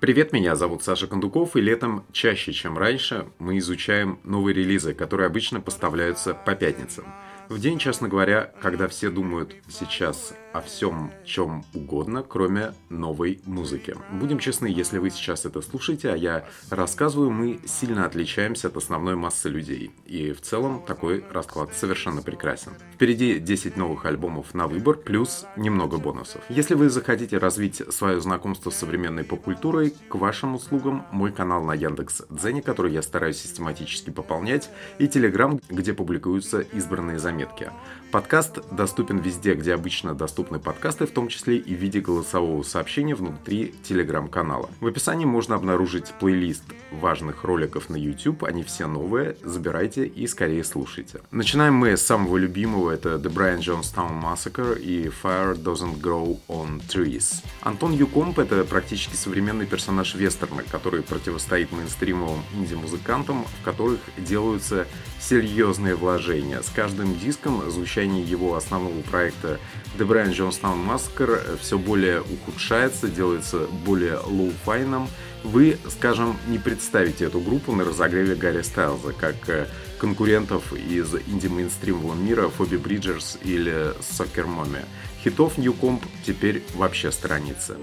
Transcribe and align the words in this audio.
Привет, 0.00 0.32
меня 0.32 0.54
зовут 0.54 0.84
Саша 0.84 1.08
Кондуков, 1.08 1.56
и 1.56 1.60
летом 1.60 2.04
чаще, 2.12 2.52
чем 2.52 2.78
раньше, 2.78 3.26
мы 3.40 3.58
изучаем 3.58 4.20
новые 4.22 4.54
релизы, 4.54 4.94
которые 4.94 5.26
обычно 5.26 5.60
поставляются 5.60 6.34
по 6.34 6.54
пятницам. 6.54 7.04
В 7.48 7.58
день, 7.58 7.80
честно 7.80 8.08
говоря, 8.08 8.52
когда 8.62 8.86
все 8.86 9.10
думают 9.10 9.56
сейчас 9.68 10.34
о 10.52 10.60
всем, 10.60 11.12
чем 11.24 11.64
угодно, 11.74 12.22
кроме 12.22 12.74
новой 12.88 13.40
музыки. 13.44 13.94
Будем 14.12 14.38
честны, 14.38 14.66
если 14.66 14.98
вы 14.98 15.10
сейчас 15.10 15.44
это 15.44 15.60
слушаете, 15.60 16.10
а 16.10 16.16
я 16.16 16.46
рассказываю, 16.70 17.30
мы 17.30 17.60
сильно 17.66 18.06
отличаемся 18.06 18.68
от 18.68 18.76
основной 18.76 19.14
массы 19.14 19.48
людей. 19.48 19.90
И 20.06 20.32
в 20.32 20.40
целом 20.40 20.82
такой 20.86 21.24
расклад 21.30 21.74
совершенно 21.74 22.22
прекрасен. 22.22 22.72
Впереди 22.94 23.38
10 23.38 23.76
новых 23.76 24.06
альбомов 24.06 24.54
на 24.54 24.66
выбор, 24.66 24.96
плюс 24.96 25.46
немного 25.56 25.98
бонусов. 25.98 26.42
Если 26.48 26.74
вы 26.74 26.88
захотите 26.88 27.38
развить 27.38 27.82
свое 27.92 28.20
знакомство 28.20 28.70
с 28.70 28.76
современной 28.76 29.24
поп-культурой, 29.24 29.94
к 30.08 30.14
вашим 30.14 30.54
услугам 30.54 31.06
мой 31.12 31.32
канал 31.32 31.62
на 31.64 31.74
Яндекс 31.74 32.22
Дзене, 32.30 32.62
который 32.62 32.92
я 32.92 33.02
стараюсь 33.02 33.38
систематически 33.38 34.10
пополнять, 34.10 34.70
и 34.98 35.08
Телеграм, 35.08 35.60
где 35.68 35.92
публикуются 35.92 36.60
избранные 36.60 37.18
заметки. 37.18 37.70
Подкаст 38.10 38.60
доступен 38.72 39.18
везде, 39.18 39.54
где 39.54 39.74
обычно 39.74 40.14
доступны 40.38 40.60
подкасты, 40.60 41.04
в 41.04 41.10
том 41.10 41.26
числе 41.26 41.56
и 41.56 41.74
в 41.74 41.78
виде 41.78 42.00
голосового 42.00 42.62
сообщения 42.62 43.16
внутри 43.16 43.74
телеграм-канала. 43.82 44.70
В 44.78 44.86
описании 44.86 45.24
можно 45.24 45.56
обнаружить 45.56 46.14
плейлист 46.20 46.62
важных 46.92 47.42
роликов 47.42 47.90
на 47.90 47.96
YouTube, 47.96 48.44
они 48.44 48.62
все 48.62 48.86
новые, 48.86 49.36
забирайте 49.42 50.06
и 50.06 50.28
скорее 50.28 50.62
слушайте. 50.62 51.20
Начинаем 51.32 51.74
мы 51.74 51.96
с 51.96 52.02
самого 52.02 52.36
любимого, 52.36 52.92
это 52.92 53.16
The 53.16 53.32
Brian 53.34 53.58
Jonestown 53.58 54.22
Massacre 54.22 54.78
и 54.78 55.08
Fire 55.08 55.60
Doesn't 55.60 56.00
Grow 56.00 56.38
on 56.46 56.80
Trees. 56.88 57.42
Антон 57.62 57.92
Юкомп— 57.92 58.38
это 58.40 58.62
практически 58.62 59.16
современный 59.16 59.66
персонаж 59.66 60.14
вестерна, 60.14 60.62
который 60.70 61.02
противостоит 61.02 61.72
мейнстримовым 61.72 62.44
инди-музыкантам, 62.54 63.44
в 63.44 63.64
которых 63.64 63.98
делаются 64.16 64.86
серьезные 65.20 65.94
вложения. 65.94 66.62
С 66.62 66.70
каждым 66.70 67.18
диском 67.18 67.68
звучание 67.70 68.22
его 68.22 68.56
основного 68.56 69.00
проекта 69.02 69.58
The 69.98 70.06
Brian 70.06 70.32
Jonestown 70.32 70.86
Massacre 70.86 71.58
все 71.60 71.78
более 71.78 72.22
ухудшается, 72.22 73.08
делается 73.08 73.66
более 73.84 74.18
лоу-файным. 74.18 75.08
Вы, 75.44 75.78
скажем, 75.88 76.36
не 76.48 76.58
представите 76.58 77.26
эту 77.26 77.40
группу 77.40 77.72
на 77.72 77.84
разогреве 77.84 78.34
Гарри 78.34 78.62
Стайлза, 78.62 79.12
как 79.12 79.48
э, 79.48 79.68
конкурентов 79.98 80.72
из 80.72 81.14
инди-мейнстримового 81.14 82.14
мира 82.14 82.48
Фиби 82.48 82.76
Бриджерс 82.76 83.38
или 83.42 83.92
Soccer 84.00 84.46
Mommy. 84.46 84.80
Хитов 85.22 85.58
Ньюкомп 85.58 86.04
теперь 86.24 86.64
вообще 86.74 87.12
сторонится. 87.12 87.76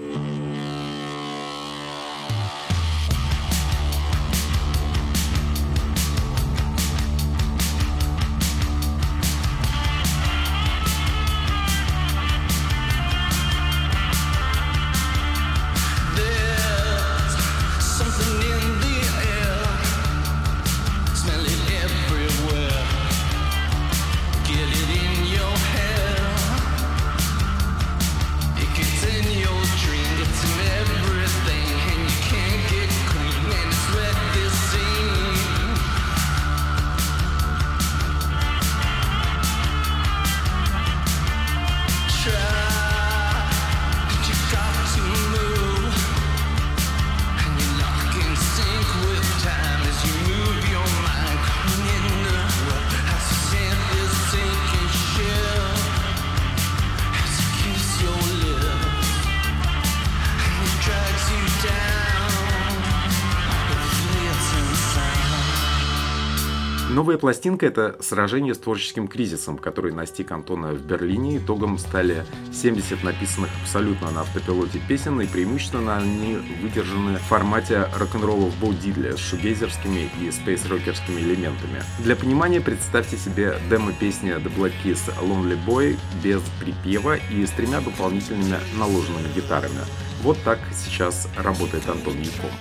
Пластинка– 67.56 67.66
это 67.80 68.02
сражение 68.02 68.54
с 68.54 68.58
творческим 68.58 69.08
кризисом, 69.08 69.56
который 69.56 69.90
настиг 69.92 70.30
Антона 70.30 70.72
в 70.72 70.82
Берлине. 70.82 71.38
Итогом 71.38 71.78
стали 71.78 72.26
70 72.52 73.02
написанных 73.02 73.50
абсолютно 73.62 74.10
на 74.10 74.20
автопилоте 74.20 74.78
песен, 74.86 75.20
и 75.22 75.26
преимущественно 75.26 75.96
они 75.96 76.36
выдержаны 76.60 77.18
в 77.18 77.22
формате 77.22 77.88
рок-н-ролла 77.98 78.50
в 78.50 78.60
Бо 78.60 78.74
Дидля 78.74 79.16
с 79.16 79.20
шугейзерскими 79.20 80.10
и 80.20 80.30
спейс-рокерскими 80.30 81.18
элементами. 81.18 81.82
Для 82.00 82.14
понимания 82.14 82.60
представьте 82.60 83.16
себе 83.16 83.58
демо-песни 83.70 84.32
The 84.32 84.54
Black 84.54 84.72
Keys 84.84 85.10
Lonely 85.22 85.58
Boy 85.66 85.96
без 86.22 86.42
припева 86.60 87.16
и 87.16 87.46
с 87.46 87.50
тремя 87.52 87.80
дополнительными 87.80 88.58
наложенными 88.78 89.32
гитарами. 89.34 89.80
Вот 90.22 90.36
так 90.44 90.58
сейчас 90.74 91.26
работает 91.38 91.88
Антон 91.88 92.18
Яков. 92.18 92.52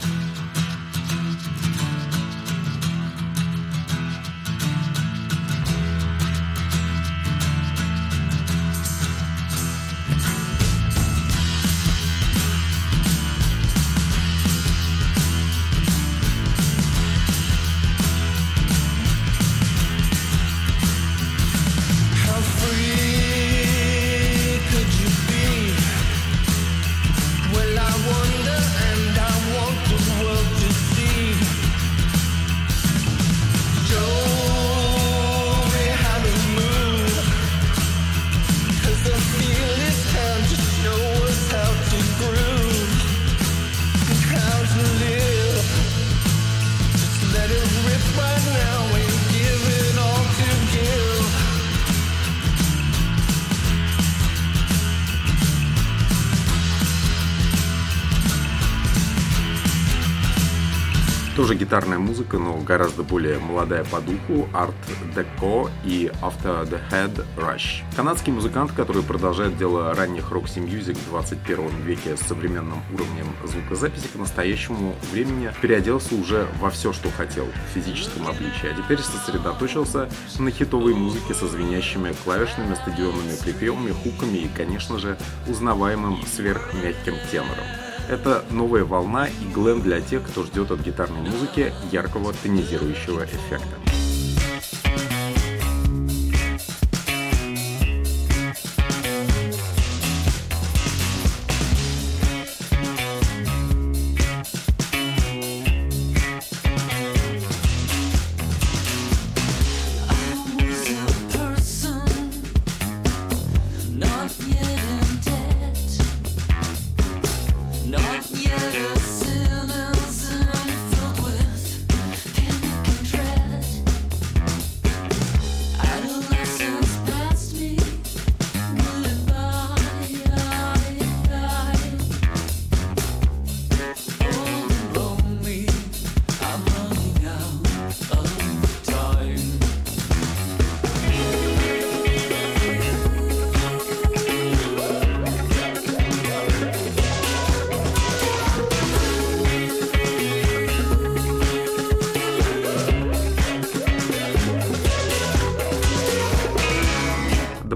Более 63.25 63.39
молодая 63.39 63.83
по 63.85 63.99
духу, 64.01 64.47
Art 64.53 64.73
Deco 65.15 65.69
и 65.83 66.11
After 66.21 66.67
the 66.69 66.79
Head 66.91 67.25
Rush. 67.37 67.83
Канадский 67.95 68.31
музыкант, 68.31 68.71
который 68.71 69.01
продолжает 69.01 69.57
дело 69.57 69.93
ранних 69.95 70.31
Roxy 70.31 70.63
Music 70.63 70.95
в 70.95 71.09
21 71.09 71.69
веке 71.83 72.17
с 72.17 72.21
современным 72.21 72.83
уровнем 72.93 73.25
звукозаписи, 73.43 74.07
к 74.13 74.15
настоящему 74.15 74.95
времени 75.11 75.51
переоделся 75.61 76.15
уже 76.15 76.47
во 76.59 76.69
все, 76.69 76.93
что 76.93 77.09
хотел 77.09 77.45
в 77.45 77.73
физическом 77.73 78.27
обличии, 78.27 78.69
а 78.71 78.75
теперь 78.75 78.99
сосредоточился 78.99 80.09
на 80.37 80.51
хитовой 80.51 80.93
музыке 80.93 81.33
со 81.33 81.47
звенящими 81.47 82.13
клавишными, 82.23 82.75
стадионными 82.75 83.35
припевами, 83.41 83.91
хуками 83.91 84.37
и, 84.37 84.49
конечно 84.55 84.99
же, 84.99 85.17
узнаваемым 85.47 86.23
сверхмягким 86.27 87.15
тенором. 87.31 87.84
Это 88.07 88.43
новая 88.51 88.83
волна 88.83 89.27
и 89.27 89.53
глэм 89.53 89.81
для 89.81 89.99
тех, 89.99 90.23
кто 90.23 90.43
ждет 90.43 90.69
от 90.71 90.81
гитарной 90.81 91.21
музыки 91.21 91.73
яркого 91.91 92.33
тонизирующего 92.33 93.25
эффекта. 93.25 93.94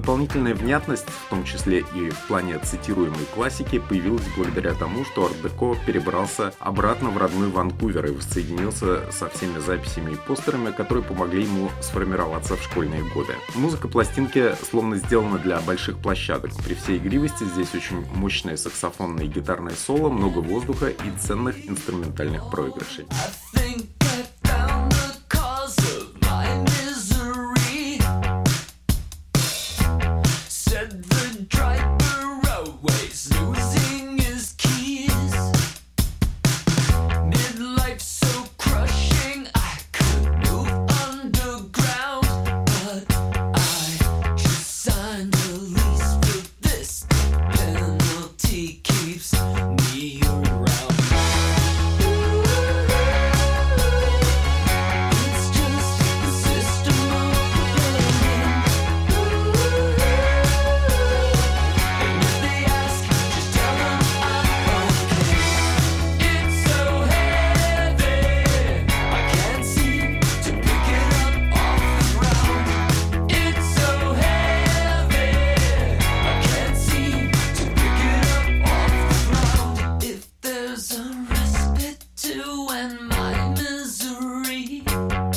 Дополнительная 0.10 0.56
внятность, 0.56 1.06
в 1.08 1.30
том 1.30 1.44
числе 1.44 1.86
и 1.94 2.10
в 2.10 2.18
плане 2.28 2.58
цитируемой 2.58 3.26
классики, 3.36 3.78
появилась 3.78 4.26
благодаря 4.36 4.74
тому, 4.74 5.06
что 5.06 5.28
арт-деко 5.28 5.78
перебрался 5.86 6.52
обратно 6.58 7.12
в 7.12 7.18
родной 7.20 7.50
Ванкувер 7.50 8.08
и 8.08 8.10
воссоединился 8.10 9.12
со 9.12 9.30
всеми 9.30 9.60
записями 9.60 10.14
и 10.14 10.16
постерами, 10.16 10.72
которые 10.72 11.04
помогли 11.04 11.44
ему 11.44 11.70
сформироваться 11.80 12.56
в 12.56 12.64
школьные 12.64 13.04
годы. 13.14 13.36
Музыка 13.54 13.88
пластинки 13.88 14.56
словно 14.72 14.96
сделана 14.96 15.38
для 15.38 15.60
больших 15.60 16.00
площадок. 16.00 16.54
При 16.66 16.74
всей 16.74 16.98
игривости 16.98 17.44
здесь 17.44 17.76
очень 17.76 18.04
мощное 18.16 18.58
саксофонное 18.58 19.26
и 19.26 19.28
гитарное 19.28 19.76
соло, 19.76 20.10
много 20.10 20.40
воздуха 20.40 20.88
и 20.88 21.20
ценных 21.20 21.70
инструментальных 21.70 22.50
проигрышей. 22.50 23.06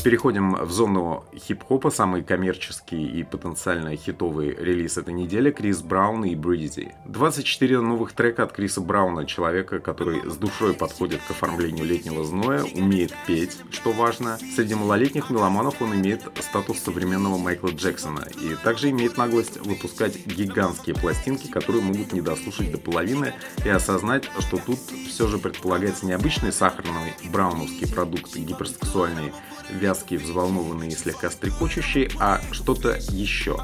Переходим 0.02 0.56
в 0.56 0.72
зону 0.72 1.24
хип-хопа. 1.32 1.90
Самый 1.90 2.24
коммерческий 2.24 3.06
и 3.06 3.22
потенциально 3.22 3.94
хитовый 3.94 4.52
релиз 4.52 4.98
этой 4.98 5.14
недели– 5.14 5.50
Крис 5.52 5.80
Браун 5.80 6.24
и 6.24 6.34
Бриди. 6.34 6.92
24 7.04 7.80
новых 7.80 8.12
трека 8.12 8.42
от 8.42 8.52
Криса 8.52 8.80
Брауна, 8.80 9.26
человека, 9.26 9.78
который 9.78 10.28
с 10.28 10.36
душой 10.36 10.74
подходит 10.74 11.20
к 11.22 11.30
оформлению 11.30 11.84
летнего 11.84 12.24
зноя, 12.24 12.64
умеет 12.74 13.14
петь, 13.28 13.58
что 13.70 13.92
важно. 13.92 14.38
Среди 14.56 14.74
малолетних 14.74 15.30
меломанов 15.30 15.80
он 15.80 15.94
имеет 15.94 16.22
статус 16.40 16.80
современного 16.80 17.38
Майкла 17.38 17.68
Джексона 17.68 18.26
и 18.40 18.56
также 18.64 18.90
имеет 18.90 19.16
наглость 19.16 19.58
выпускать 19.58 20.26
гигантские 20.26 20.96
пластинки, 20.96 21.46
которые 21.46 21.82
могут 21.82 22.12
не 22.12 22.20
дослушать 22.20 22.72
до 22.72 22.78
половины 22.78 23.34
и 23.64 23.68
осознать, 23.68 24.24
что 24.40 24.56
тут 24.56 24.80
все 24.80 25.28
же 25.28 25.38
предполагается 25.38 26.06
необычный 26.06 26.52
сахарный 26.52 27.12
брауновский 27.30 27.86
продукт 27.86 28.34
гиперсексуальный 28.34 29.32
вязкий, 29.72 30.16
взволнованный 30.16 30.88
и 30.88 30.96
слегка 30.96 31.30
стрекочущий, 31.30 32.10
а 32.18 32.40
что-то 32.52 32.98
еще. 33.10 33.60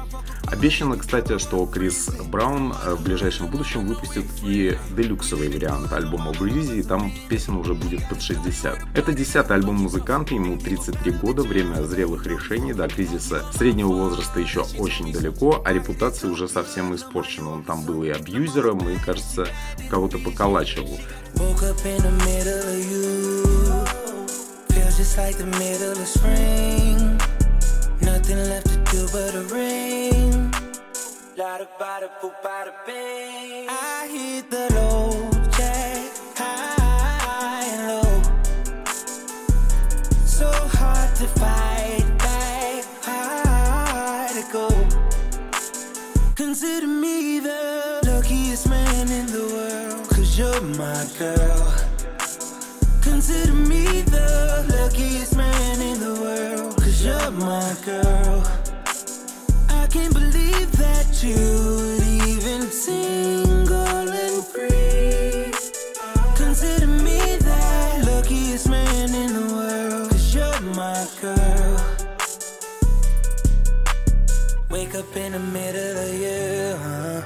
Обещано, 0.51 0.97
кстати, 0.97 1.37
что 1.37 1.65
Крис 1.67 2.09
Браун 2.31 2.73
э, 2.73 2.95
в 2.95 3.03
ближайшем 3.03 3.47
будущем 3.47 3.87
выпустит 3.87 4.25
и 4.43 4.75
делюксовый 4.95 5.49
вариант 5.49 5.93
альбома 5.93 6.31
Breezy, 6.31 6.79
и 6.79 6.83
там 6.83 7.11
песен 7.29 7.55
уже 7.55 7.73
будет 7.75 8.07
под 8.09 8.21
60. 8.21 8.79
Это 8.95 9.13
десятый 9.13 9.57
альбом 9.57 9.75
музыканта, 9.75 10.33
ему 10.33 10.57
33 10.57 11.11
года, 11.11 11.43
время 11.43 11.83
зрелых 11.83 12.25
решений, 12.25 12.73
до 12.73 12.87
кризиса 12.87 13.43
среднего 13.53 13.89
возраста 13.89 14.39
еще 14.39 14.65
очень 14.79 15.13
далеко, 15.13 15.61
а 15.63 15.71
репутация 15.71 16.31
уже 16.31 16.47
совсем 16.47 16.95
испорчена. 16.95 17.51
Он 17.51 17.63
там 17.63 17.83
был 17.83 18.03
и 18.03 18.09
абьюзером, 18.09 18.89
и, 18.89 18.97
кажется, 18.97 19.47
кого-то 19.89 20.17
поколачивал. 20.17 20.97
Just 24.99 25.17
like 25.17 25.37
the 25.37 25.45
middle 25.45 25.91
of 25.93 26.05
spring. 26.05 26.97
Nothing 28.01 28.37
left 28.49 28.67
to 28.67 28.77
do 28.91 29.07
but 29.13 29.33
a 29.33 29.43
ring. 29.43 30.53
I 33.69 34.09
hit 34.11 34.51
the 34.51 34.67
low 34.75 35.31
jack, 35.55 36.11
high 36.35 37.63
and 37.75 37.83
low. 37.91 38.13
So 40.25 40.51
hard 40.51 41.15
to 41.15 41.27
fight 41.39 42.05
back, 42.17 42.83
hard 43.01 44.31
to 44.35 44.43
go. 44.51 44.67
Consider 46.35 46.87
me 46.87 47.39
the 47.39 48.01
luckiest 48.05 48.67
man 48.67 49.09
in 49.09 49.27
the 49.27 49.45
world, 49.55 50.09
cause 50.09 50.37
you're 50.37 50.59
my 50.59 51.07
girl. 51.17 51.73
Consider 53.01 53.53
me 53.53 53.78
girl. 57.85 58.43
I 59.69 59.87
can't 59.87 60.13
believe 60.13 60.71
that 60.73 61.23
you'd 61.23 62.03
even 62.27 62.63
single 62.71 64.09
and 64.23 64.43
free. 64.45 65.51
Consider 66.35 66.87
me 66.87 67.37
that 67.37 68.05
luckiest 68.05 68.69
man 68.69 69.13
in 69.13 69.33
the 69.33 69.53
world. 69.53 70.09
Cause 70.11 70.35
you're 70.35 70.61
my 70.75 71.07
girl. 71.21 71.77
Wake 74.69 74.95
up 74.95 75.15
in 75.15 75.31
the 75.33 75.39
middle 75.39 75.97
of 75.97 76.11
the 76.11 76.77
huh? 76.83 77.21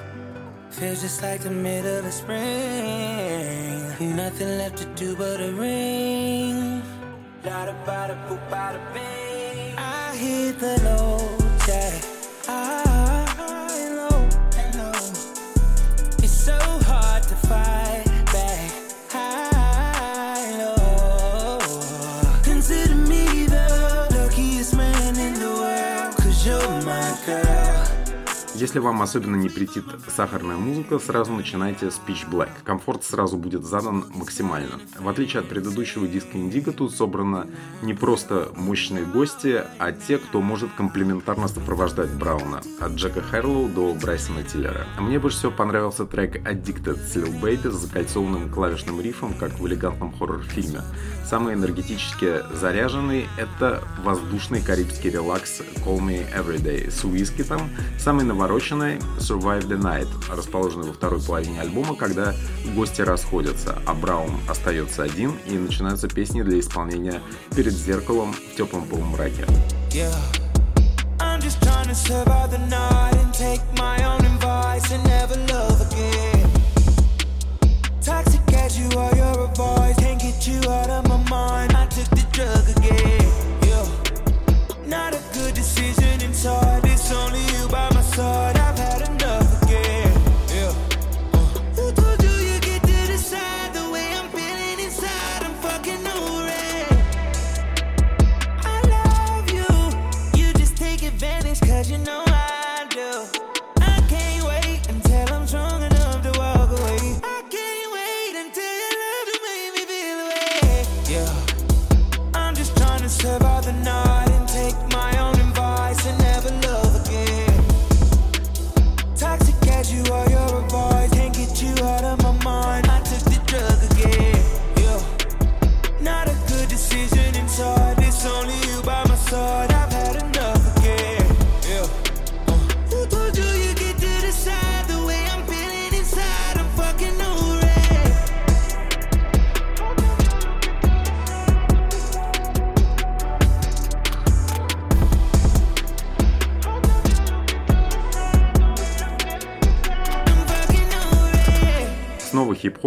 Feels 0.72 1.02
just 1.02 1.22
like 1.22 1.42
the 1.42 1.52
middle 1.52 2.06
of 2.06 2.14
spring. 2.14 4.16
Nothing 4.16 4.58
left 4.58 4.78
to 4.78 4.86
do 4.96 5.16
but 5.16 5.42
a 5.42 5.52
ring 5.54 6.82
hit 10.24 10.60
the 10.60 10.82
low, 10.84 11.38
yeah. 11.68 12.13
Если 28.64 28.80
вам 28.80 29.02
особенно 29.02 29.36
не 29.36 29.50
претит 29.50 29.84
сахарная 30.08 30.56
музыка, 30.56 30.98
сразу 30.98 31.34
начинайте 31.34 31.92
с 31.92 32.00
Pitch 32.08 32.30
Black. 32.32 32.48
Комфорт 32.64 33.04
сразу 33.04 33.36
будет 33.36 33.66
задан 33.66 34.06
максимально. 34.16 34.80
В 34.98 35.10
отличие 35.10 35.42
от 35.42 35.50
предыдущего 35.50 36.08
диска 36.08 36.38
Индиго, 36.38 36.72
тут 36.72 36.96
собрано 36.96 37.48
не 37.82 37.94
просто 37.94 38.54
мощные 38.56 39.04
гости, 39.04 39.66
а 39.80 39.92
те, 39.92 40.18
кто 40.18 40.40
может 40.40 40.70
комплементарно 40.78 41.50
сопровождать 41.50 42.12
Брауна. 42.12 42.62
От 42.80 42.94
Джека 42.94 43.22
Херлоу 43.22 43.68
до 43.68 43.94
Брайсона 43.96 44.44
Тиллера. 44.44 44.88
Мне 44.98 45.20
больше 45.20 45.40
всего 45.40 45.52
понравился 45.52 46.06
трек 46.06 46.38
Addicted 46.48 47.06
с 47.06 47.18
Lil 47.18 47.42
Baby 47.42 47.70
с 47.70 47.74
закольцованным 47.74 48.50
клавишным 48.50 49.02
рифом, 49.02 49.34
как 49.34 49.60
в 49.60 49.68
элегантном 49.68 50.18
хоррор-фильме. 50.18 50.84
Самый 51.26 51.56
энергетически 51.56 52.44
заряженный— 52.54 53.28
это 53.38 53.84
воздушный 54.06 54.62
карибский 54.62 55.10
релакс 55.10 55.62
Call 55.86 56.00
Me 56.00 56.26
Everyday 56.34 56.90
с 56.90 57.04
Уискитом, 57.04 57.70
самый 57.98 58.24
навороченный 58.24 58.53
навороченной 58.54 59.00
Survive 59.18 59.68
the 59.68 59.80
Night, 59.80 60.08
расположенной 60.30 60.88
во 60.88 60.94
второй 60.94 61.20
половине 61.20 61.60
альбома, 61.62 61.96
когда 61.96 62.36
гости 62.76 63.02
расходятся, 63.02 63.80
а 63.88 63.96
Браун 63.96 64.32
остается 64.48 65.02
один 65.02 65.34
и 65.48 65.58
начинаются 65.58 66.08
песни 66.08 66.44
для 66.44 66.60
исполнения 66.60 67.20
перед 67.56 67.74
зеркалом 67.74 68.34
в 68.34 68.56
теплом 68.56 68.86
полумраке. 68.86 69.46
Toxic 78.04 78.42
as 78.54 78.78
you 78.78 78.90
are, 79.00 79.16
you're 79.16 79.46
a 79.46 79.48
boy. 79.56 79.94
Can't 79.98 80.20
get 80.20 80.46
you 80.46 80.60
out 80.70 80.90
of 80.90 81.08
my 81.08 81.18
mind. 81.30 81.72
I 81.72 81.88
took 81.88 82.10
the 82.10 82.26
drug 82.34 82.78
again. 82.78 83.23
vision 85.94 86.22
inside. 86.22 86.86
It's 86.86 87.12
only 87.12 87.40
you 87.40 87.68
by 87.68 87.90
my 87.94 88.02
side. 88.02 88.53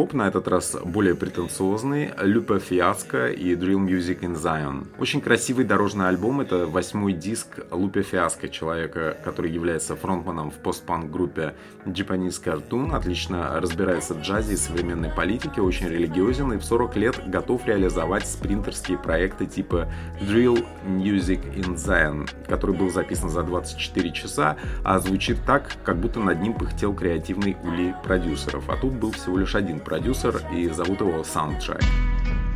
Хип-хоп, 0.06 0.12
на 0.14 0.28
этот 0.28 0.48
раз 0.48 0.76
более 0.84 1.14
претенциозный, 1.14 2.10
Lupe 2.18 2.62
Fiasco 2.62 3.32
и 3.32 3.54
Drill 3.54 3.84
Music 3.84 4.20
in 4.20 4.34
Zion. 4.34 4.86
Очень 4.98 5.20
красивый 5.20 5.64
дорожный 5.64 6.08
альбом, 6.08 6.40
это 6.40 6.66
восьмой 6.66 7.12
диск 7.12 7.58
Lupe 7.70 8.04
Fiasco, 8.10 8.48
человека, 8.48 9.16
который 9.25 9.50
является 9.50 9.96
фронтманом 9.96 10.50
в 10.50 10.54
постпанк 10.54 11.10
группе 11.10 11.54
Japanese 11.84 12.42
Cartoon, 12.42 12.94
отлично 12.94 13.60
разбирается 13.60 14.14
в 14.14 14.22
джазе 14.22 14.54
и 14.54 14.56
современной 14.56 15.10
политике, 15.10 15.60
очень 15.60 15.88
религиозен 15.88 16.52
и 16.52 16.58
в 16.58 16.64
40 16.64 16.96
лет 16.96 17.20
готов 17.28 17.66
реализовать 17.66 18.26
спринтерские 18.26 18.98
проекты 18.98 19.46
типа 19.46 19.88
Drill 20.20 20.64
Music 20.86 21.40
in 21.54 21.76
Zion, 21.76 22.28
который 22.48 22.76
был 22.76 22.90
записан 22.90 23.30
за 23.30 23.42
24 23.42 24.12
часа, 24.12 24.56
а 24.84 24.98
звучит 24.98 25.38
так, 25.46 25.76
как 25.84 25.96
будто 25.96 26.20
над 26.20 26.40
ним 26.40 26.54
пыхтел 26.54 26.94
креативный 26.94 27.56
улей 27.62 27.94
продюсеров. 28.04 28.68
А 28.68 28.76
тут 28.76 28.92
был 28.94 29.12
всего 29.12 29.38
лишь 29.38 29.54
один 29.54 29.80
продюсер, 29.95 30.41
и 30.51 30.67
зовут 30.69 31.00
его 31.01 31.21
Soundtrack. 31.21 31.83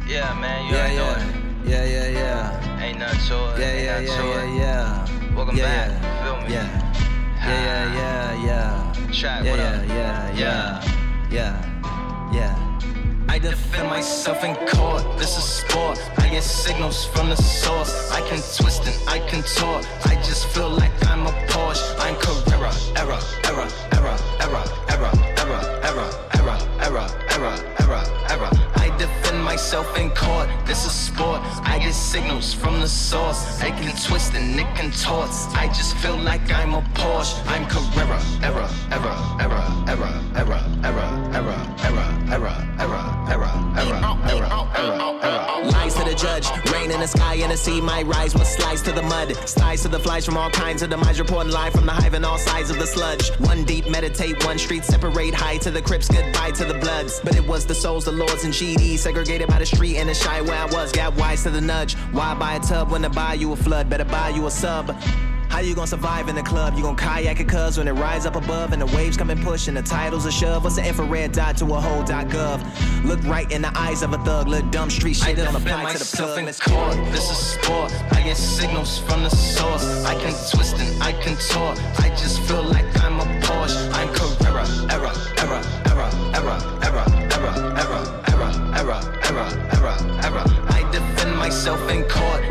Yeah, 0.07 0.33
man, 0.39 0.67
you 0.67 0.75
yeah, 0.75 0.91
yeah. 0.91 1.45
Yeah, 1.65 1.83
yeah, 1.83 2.07
yeah. 2.09 2.79
Ain't 2.79 2.99
nothing 2.99 3.19
to 3.27 3.55
it. 3.55 3.59
Yeah, 3.59 3.73
yeah, 3.73 3.99
yeah, 3.99 4.23
yeah, 4.23 4.57
yeah. 4.59 5.35
Welcome 5.35 5.57
yeah, 5.57 5.65
back. 5.65 5.89
Yeah. 5.89 6.23
Feel 6.23 6.37
me? 6.41 6.53
Yeah. 6.53 6.85
Yeah, 7.45 7.61
yeah, 7.65 7.93
yeah, 7.95 8.45
yeah. 8.45 9.11
Track, 9.11 9.45
yeah, 9.45 9.55
yeah, 9.55 9.85
yeah, 9.85 10.35
yeah, 10.35 10.81
yeah, 11.31 12.31
yeah. 12.31 12.65
I 13.27 13.39
defend 13.39 13.89
myself 13.89 14.43
in 14.43 14.55
court, 14.67 15.03
this 15.17 15.37
is 15.37 15.43
sport. 15.43 15.99
I 16.17 16.29
get 16.29 16.43
signals 16.43 17.05
from 17.05 17.29
the 17.29 17.35
source. 17.35 18.11
I 18.11 18.21
can 18.29 18.37
twist 18.37 18.85
and 18.85 19.09
I 19.09 19.19
contort. 19.27 19.87
I 20.05 20.15
just 20.21 20.47
feel 20.47 20.69
like 20.69 20.91
I'm 21.07 21.25
a 21.27 21.31
Porsche. 21.49 21.83
I'm 21.99 22.15
I 35.54 35.68
just 35.68 35.96
feel 35.98 36.16
like 36.16 36.52
I'm 36.52 36.74
a 36.74 36.82
Porsche. 36.94 37.49
The 47.70 47.80
sea 47.80 48.02
rise 48.02 48.34
with 48.34 48.46
slice 48.46 48.82
to 48.82 48.92
the 48.92 49.02
mud. 49.02 49.36
Slice 49.48 49.82
to 49.82 49.88
the 49.88 49.98
flies 49.98 50.24
from 50.24 50.36
all 50.36 50.50
kinds 50.50 50.82
of 50.82 50.90
demise, 50.90 51.20
reporting 51.20 51.52
live 51.52 51.72
from 51.72 51.86
the 51.86 51.92
hive 51.92 52.14
and 52.14 52.24
all 52.24 52.38
sides 52.38 52.70
of 52.70 52.78
the 52.78 52.86
sludge. 52.86 53.30
One 53.38 53.64
deep, 53.64 53.88
meditate, 53.88 54.44
one 54.44 54.58
street, 54.58 54.84
separate 54.84 55.34
high 55.34 55.58
to 55.58 55.70
the 55.70 55.82
crips, 55.82 56.08
goodbye 56.08 56.52
to 56.52 56.64
the 56.64 56.74
bloods. 56.74 57.20
But 57.22 57.36
it 57.36 57.46
was 57.46 57.66
the 57.66 57.74
souls, 57.74 58.04
the 58.04 58.12
lords, 58.12 58.44
and 58.44 58.52
GD 58.52 58.98
segregated 58.98 59.48
by 59.48 59.58
the 59.58 59.66
street 59.66 59.96
and 59.96 60.08
the 60.08 60.14
shy 60.14 60.40
where 60.40 60.54
I 60.54 60.66
was. 60.66 60.92
Got 60.92 61.16
wise 61.16 61.42
to 61.44 61.50
the 61.50 61.60
nudge. 61.60 61.94
Why 62.12 62.34
buy 62.34 62.54
a 62.54 62.60
tub 62.60 62.90
when 62.90 63.02
to 63.02 63.10
buy 63.10 63.34
you 63.34 63.52
a 63.52 63.56
flood? 63.56 63.88
Better 63.88 64.04
buy 64.04 64.30
you 64.30 64.46
a 64.46 64.50
sub. 64.50 64.96
How 65.60 65.66
you 65.66 65.74
gonna 65.74 65.86
survive 65.86 66.30
in 66.30 66.34
the 66.34 66.42
club? 66.42 66.72
You 66.74 66.82
gonna 66.82 66.96
kayak 66.96 67.38
it 67.38 67.46
cuz 67.46 67.76
when 67.76 67.86
it 67.86 67.92
rise 67.92 68.24
up 68.24 68.34
above 68.34 68.72
and 68.72 68.80
the 68.80 68.86
waves 68.96 69.18
come 69.18 69.28
and 69.28 69.42
push 69.42 69.68
and 69.68 69.76
the 69.76 69.82
titles 69.82 70.24
are 70.24 70.30
shove? 70.30 70.64
What's 70.64 70.76
the 70.76 70.88
infrared 70.88 71.32
dot 71.32 71.58
to 71.58 71.66
a 71.66 71.78
whole 71.78 72.02
dot 72.02 72.28
gov? 72.28 72.64
Look 73.04 73.22
right 73.24 73.44
in 73.52 73.60
the 73.60 73.70
eyes 73.78 74.00
of 74.00 74.14
a 74.14 74.18
thug, 74.24 74.48
look 74.48 74.64
dumb 74.70 74.88
street 74.88 75.16
shit 75.16 75.36
don't 75.36 75.54
apply 75.54 75.92
to 75.92 75.98
the 75.98 76.16
plug. 76.16 76.38
In 76.38 76.46
court. 76.46 76.96
This 77.12 77.30
is 77.30 77.36
sport. 77.36 77.92
I 78.12 78.22
get 78.22 78.38
signals 78.38 79.00
from 79.00 79.22
the 79.22 79.28
source. 79.28 79.84
I 80.06 80.14
can 80.14 80.32
twist 80.50 80.78
and 80.78 81.02
I 81.02 81.12
can 81.12 81.36
talk. 81.36 81.76
I 81.98 82.08
just 82.08 82.40
feel 82.48 82.62
like 82.62 82.86
I'm 83.04 83.20
a 83.20 83.26
Porsche. 83.44 83.76
I'm 83.92 84.08
Carrera, 84.14 84.64
error, 84.88 85.12
error, 85.36 85.60
error, 85.90 86.10
error, 86.36 86.58
error, 86.86 87.04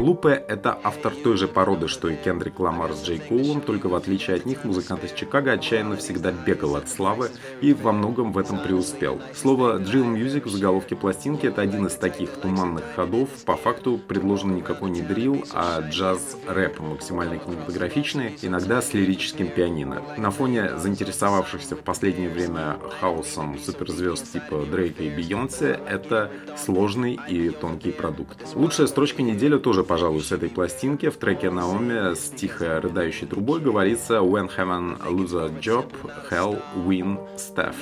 Лупе— 0.10 0.44
это 0.48 0.76
автор 0.82 1.14
той 1.14 1.38
же 1.38 1.48
породы, 1.48 1.88
что 1.88 2.10
и 2.10 2.16
Кендрик 2.16 2.60
Ламар 2.60 2.94
с 2.94 3.04
Джей 3.04 3.20
Коулом, 3.20 3.62
только 3.62 3.90
в 3.90 3.94
отличие 3.94 4.38
от 4.38 4.46
них 4.48 4.64
музыкант 4.64 5.04
из 5.04 5.12
Чикаго 5.12 5.52
отчаянно 5.52 5.98
всегда 5.98 6.32
бегал 6.32 6.78
от 6.78 6.90
славы 6.90 7.30
и 7.62 7.76
во 7.76 7.92
многом 7.92 8.34
в 8.34 8.40
этом 8.40 8.58
преуспел. 8.58 9.22
Слово 9.36 9.78
«drill 9.78 10.12
music» 10.12 10.46
в 10.46 10.50
заголовке 10.50 10.96
пластинки— 10.96 11.46
это 11.48 11.62
один 11.62 11.86
из 11.86 11.94
таких 11.94 12.32
туманных 12.32 12.86
ходов. 12.96 13.30
По 13.46 13.56
факту 13.56 14.00
предложен 14.00 14.56
никакой 14.56 14.90
не 14.90 15.04
дрил, 15.04 15.46
а 15.54 15.82
джаз-рэп, 15.82 16.80
максимально 16.80 17.38
кинематографичный, 17.38 18.36
иногда 18.42 18.82
с 18.82 18.96
лирическим 18.96 19.48
пианино. 19.50 20.02
На 20.18 20.32
фоне 20.32 20.76
заинтересовавшихся 20.76 21.76
в 21.76 21.82
последнее 21.82 22.30
время 22.30 22.80
хаосом 23.00 23.60
суперзвезд 23.60 24.34
типа 24.34 24.66
Дрейка 24.72 25.04
и 25.04 25.12
Бейонсе 25.12 25.80
это 25.88 26.32
сложный 26.58 27.20
и 27.30 27.52
тонкий 27.52 27.92
продукт. 27.92 28.40
Лучшая 28.56 28.88
строчка 28.88 29.22
недели 29.22 29.60
тоже 29.60 29.84
пожалуй, 30.00 30.22
с 30.22 30.32
этой 30.32 30.48
пластинки 30.48 31.10
в 31.10 31.18
треке 31.18 31.50
Наоми 31.50 32.16
с 32.16 32.30
тихо 32.30 32.80
рыдающей 32.80 33.28
трубой 33.28 33.60
говорится 33.60 34.20
«When 34.20 34.50
heaven 34.50 34.98
lose 35.10 35.38
a 35.38 35.50
job, 35.60 35.92
hell 36.32 36.62
win 36.74 37.20
staff». 37.36 37.76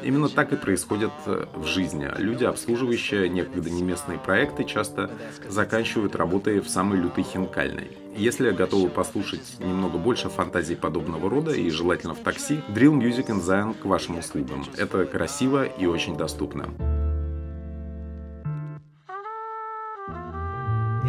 Именно 0.00 0.28
так 0.28 0.52
и 0.52 0.56
происходит 0.56 1.10
в 1.26 1.64
жизни. 1.64 2.08
Люди, 2.18 2.44
обслуживающие 2.44 3.28
некогда 3.28 3.68
неместные 3.68 4.16
проекты, 4.20 4.62
часто 4.62 5.10
заканчивают 5.48 6.14
работой 6.14 6.60
в 6.60 6.68
самой 6.68 7.00
лютой 7.00 7.24
хинкальной. 7.24 7.90
Если 8.16 8.52
готовы 8.52 8.88
послушать 8.88 9.56
немного 9.58 9.98
больше 9.98 10.28
фантазий 10.28 10.76
подобного 10.76 11.28
рода 11.28 11.50
и 11.50 11.68
желательно 11.70 12.14
в 12.14 12.20
такси, 12.20 12.60
Drill 12.68 12.96
Music 12.96 13.26
and 13.26 13.42
Zion 13.42 13.74
к 13.74 13.86
вашим 13.86 14.18
услугам. 14.18 14.64
Это 14.76 15.04
красиво 15.04 15.64
и 15.64 15.86
очень 15.86 16.16
доступно. 16.16 16.68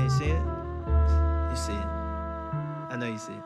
You 0.08 0.14
see 0.14 0.26
it? 0.28 0.42
You 1.50 1.58
see 1.58 1.74
it. 1.74 1.88
I 2.90 2.96
know 2.98 3.08
you 3.08 3.18
see 3.18 3.34
it. 3.34 3.44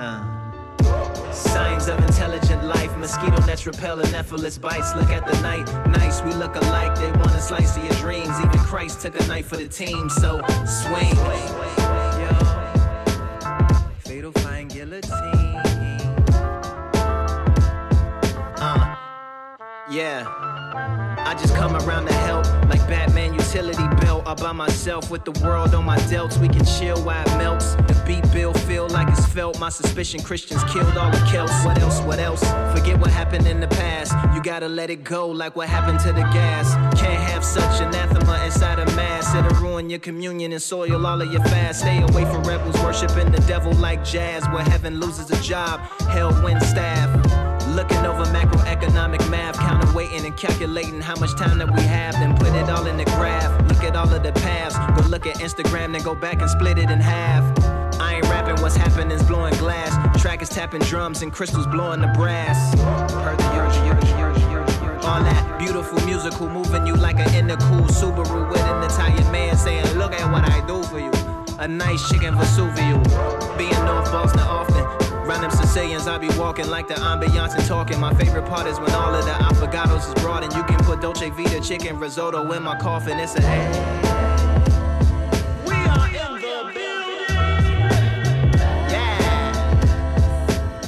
Uh. 0.00 1.30
Signs 1.30 1.88
of 1.88 1.98
intelligent 1.98 2.64
life, 2.64 2.96
mosquito 2.96 3.38
nets 3.44 3.66
repel 3.66 3.98
ephelis 3.98 4.58
bites. 4.58 4.96
Look 4.96 5.10
at 5.10 5.26
the 5.26 5.38
night, 5.42 5.66
nice, 5.88 6.22
we 6.22 6.32
look 6.32 6.56
alike. 6.56 6.94
They 6.94 7.10
want 7.12 7.34
a 7.34 7.40
slice 7.42 7.76
of 7.76 7.84
your 7.84 7.92
dreams. 7.96 8.30
Even 8.38 8.60
Christ 8.60 9.02
took 9.02 9.20
a 9.20 9.26
knife 9.26 9.48
for 9.48 9.58
the 9.58 9.68
team, 9.68 10.08
so 10.08 10.40
swing. 10.64 11.14
Yo, 12.16 12.32
fatal 13.98 14.32
flying 14.32 14.68
guillotine. 14.68 15.60
Uh, 18.56 18.96
yeah. 19.90 20.41
I 21.24 21.34
just 21.34 21.54
come 21.54 21.74
around 21.76 22.06
to 22.06 22.12
help, 22.12 22.46
like 22.68 22.86
Batman 22.88 23.34
utility 23.34 23.86
belt. 24.00 24.26
All 24.26 24.34
by 24.34 24.52
myself 24.52 25.10
with 25.10 25.24
the 25.24 25.32
world 25.44 25.74
on 25.74 25.84
my 25.84 25.96
delts. 26.10 26.38
We 26.38 26.48
can 26.48 26.64
chill 26.64 27.00
while 27.02 27.26
it 27.26 27.36
melts. 27.38 27.74
The 27.74 28.02
beat 28.06 28.30
bill 28.32 28.52
feel 28.52 28.88
like 28.88 29.08
it's 29.08 29.26
felt. 29.26 29.58
My 29.58 29.68
suspicion 29.68 30.20
Christians 30.22 30.62
killed 30.64 30.96
all 30.96 31.10
the 31.10 31.24
Celts. 31.30 31.64
What 31.64 31.78
else? 31.80 32.00
What 32.00 32.18
else? 32.18 32.42
Forget 32.76 32.98
what 32.98 33.10
happened 33.10 33.46
in 33.46 33.60
the 33.60 33.68
past. 33.68 34.12
You 34.34 34.42
gotta 34.42 34.68
let 34.68 34.90
it 34.90 35.04
go, 35.04 35.28
like 35.28 35.56
what 35.56 35.68
happened 35.68 36.00
to 36.00 36.12
the 36.12 36.22
gas. 36.32 36.74
Can't 37.00 37.22
have 37.30 37.44
such 37.44 37.80
anathema 37.80 38.44
inside 38.44 38.78
a 38.78 38.86
mass. 38.96 39.34
It'll 39.34 39.56
ruin 39.60 39.88
your 39.90 40.00
communion 40.00 40.52
and 40.52 40.62
soil 40.62 41.06
all 41.06 41.20
of 41.20 41.32
your 41.32 41.44
fast. 41.44 41.80
Stay 41.80 42.02
away 42.02 42.24
from 42.24 42.42
rebels 42.44 42.78
worshiping 42.82 43.30
the 43.30 43.40
devil 43.42 43.72
like 43.74 44.04
jazz. 44.04 44.44
Where 44.48 44.64
heaven 44.64 45.00
loses 45.00 45.30
a 45.30 45.40
job, 45.42 45.80
hell 46.10 46.32
wins 46.42 46.66
staff. 46.66 47.08
Looking 47.72 48.04
over 48.04 48.24
macroeconomic 48.26 49.30
math, 49.30 49.56
counting, 49.56 49.94
waiting, 49.94 50.26
and 50.26 50.36
calculating 50.36 51.00
how 51.00 51.16
much 51.16 51.34
time 51.36 51.56
that 51.56 51.74
we 51.74 51.80
have. 51.82 52.12
Then 52.12 52.36
put 52.36 52.48
it 52.48 52.68
all 52.68 52.86
in 52.86 52.98
the 52.98 53.04
graph. 53.04 53.50
Look 53.66 53.82
at 53.82 53.96
all 53.96 54.12
of 54.12 54.22
the 54.22 54.32
paths. 54.32 54.76
Go 55.00 55.08
look 55.08 55.26
at 55.26 55.36
Instagram, 55.36 55.92
then 55.92 56.02
go 56.02 56.14
back 56.14 56.42
and 56.42 56.50
split 56.50 56.76
it 56.76 56.90
in 56.90 57.00
half. 57.00 57.42
I 57.98 58.16
ain't 58.16 58.24
rapping, 58.24 58.60
what's 58.60 58.76
happening 58.76 59.10
is 59.10 59.22
blowing 59.22 59.54
glass. 59.54 59.90
Track 60.20 60.42
is 60.42 60.50
tapping 60.50 60.82
drums 60.82 61.22
and 61.22 61.32
crystals 61.32 61.66
blowing 61.66 62.02
the 62.02 62.08
brass. 62.08 62.78
All 65.04 65.22
that 65.22 65.58
beautiful 65.58 65.98
musical 66.04 66.50
moving 66.50 66.86
you 66.86 66.94
like 66.94 67.16
an 67.20 67.28
intercool 67.28 67.88
Subaru 67.88 68.50
with 68.50 68.60
an 68.60 68.82
Italian 68.82 69.32
man 69.32 69.56
saying, 69.56 69.86
Look 69.96 70.12
at 70.12 70.30
what 70.30 70.44
I 70.44 70.60
do 70.66 70.82
for 70.82 70.98
you. 70.98 71.10
A 71.58 71.66
nice 71.66 72.06
chicken 72.10 72.34
Vesuvio. 72.34 73.02
Being 73.56 73.70
North 73.86 74.12
Boston 74.12 74.40
often. 74.40 74.91
Round 75.27 75.43
them 75.43 75.51
Sicilians, 75.51 76.07
I 76.07 76.17
be 76.17 76.29
walking 76.39 76.69
like 76.69 76.87
the 76.87 76.93
ambiance 76.95 77.53
and 77.55 77.65
talking. 77.65 77.99
My 77.99 78.13
favorite 78.13 78.45
part 78.45 78.65
is 78.65 78.79
when 78.79 78.91
all 78.91 79.13
of 79.13 79.25
the 79.25 79.31
affogatos 79.31 80.07
is 80.07 80.13
brought 80.23 80.43
and 80.43 80.53
you 80.53 80.63
can 80.63 80.77
put 80.85 81.01
Dolce 81.01 81.29
Vita 81.31 81.59
chicken 81.61 81.99
risotto 81.99 82.49
in 82.53 82.63
my 82.63 82.77
coffin. 82.77 83.19
It's 83.19 83.35
a 83.35 83.41
We 85.65 85.73
are 85.73 86.07
in 86.07 86.41
the 86.41 86.63
Yeah. 88.89 89.19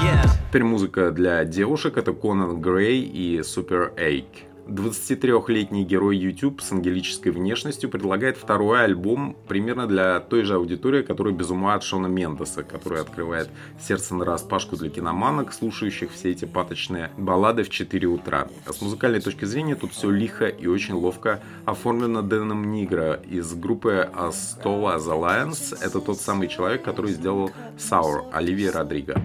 Yeah. 0.02 0.26
Теперь 0.50 0.64
музыка 0.64 1.12
для 1.12 1.44
девушек. 1.44 1.98
Это 1.98 2.14
Конан 2.14 2.62
Грей 2.62 3.02
и 3.02 3.42
Super 3.42 3.94
Ache. 3.98 4.46
23-летний 4.67 5.85
герой 5.85 6.17
YouTube 6.17 6.61
с 6.61 6.73
ангелической 6.73 7.33
внешностью 7.33 7.91
предлагает 7.91 8.37
второй 8.37 8.85
альбом 8.85 9.37
примерно 9.49 9.87
для 9.87 10.21
той 10.21 10.45
же 10.45 10.55
аудитории, 10.55 11.03
которая 11.03 11.35
без 11.35 11.51
ума 11.51 11.75
от 11.75 11.83
Шона 11.83 12.07
Мендеса, 12.07 12.63
который 12.63 13.01
открывает 13.01 13.49
сердце 13.81 14.15
на 14.15 14.25
распашку 14.25 14.77
для 14.77 14.91
киноманок, 14.91 15.53
слушающих 15.53 16.13
все 16.13 16.31
эти 16.31 16.45
паточные 16.45 17.11
баллады 17.17 17.63
в 17.63 17.71
4 17.71 18.07
утра. 18.09 18.49
А 18.67 18.73
с 18.73 18.81
музыкальной 18.81 19.21
точки 19.21 19.45
зрения 19.45 19.75
тут 19.75 19.93
все 19.93 20.11
лихо 20.11 20.47
и 20.47 20.67
очень 20.67 20.95
ловко 20.95 21.41
оформлено 21.65 22.23
Дэном 22.23 22.71
Нигра 22.71 23.21
из 23.29 23.55
группы 23.55 24.11
Astola 24.15 24.99
The 24.99 25.21
Lions. 25.21 25.77
Это 25.81 26.01
тот 26.01 26.21
самый 26.21 26.49
человек, 26.49 26.83
который 26.83 27.13
сделал 27.13 27.51
Sour 27.77 28.31
Оливия 28.33 28.73
Родриго. 28.73 29.23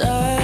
could 0.00 0.39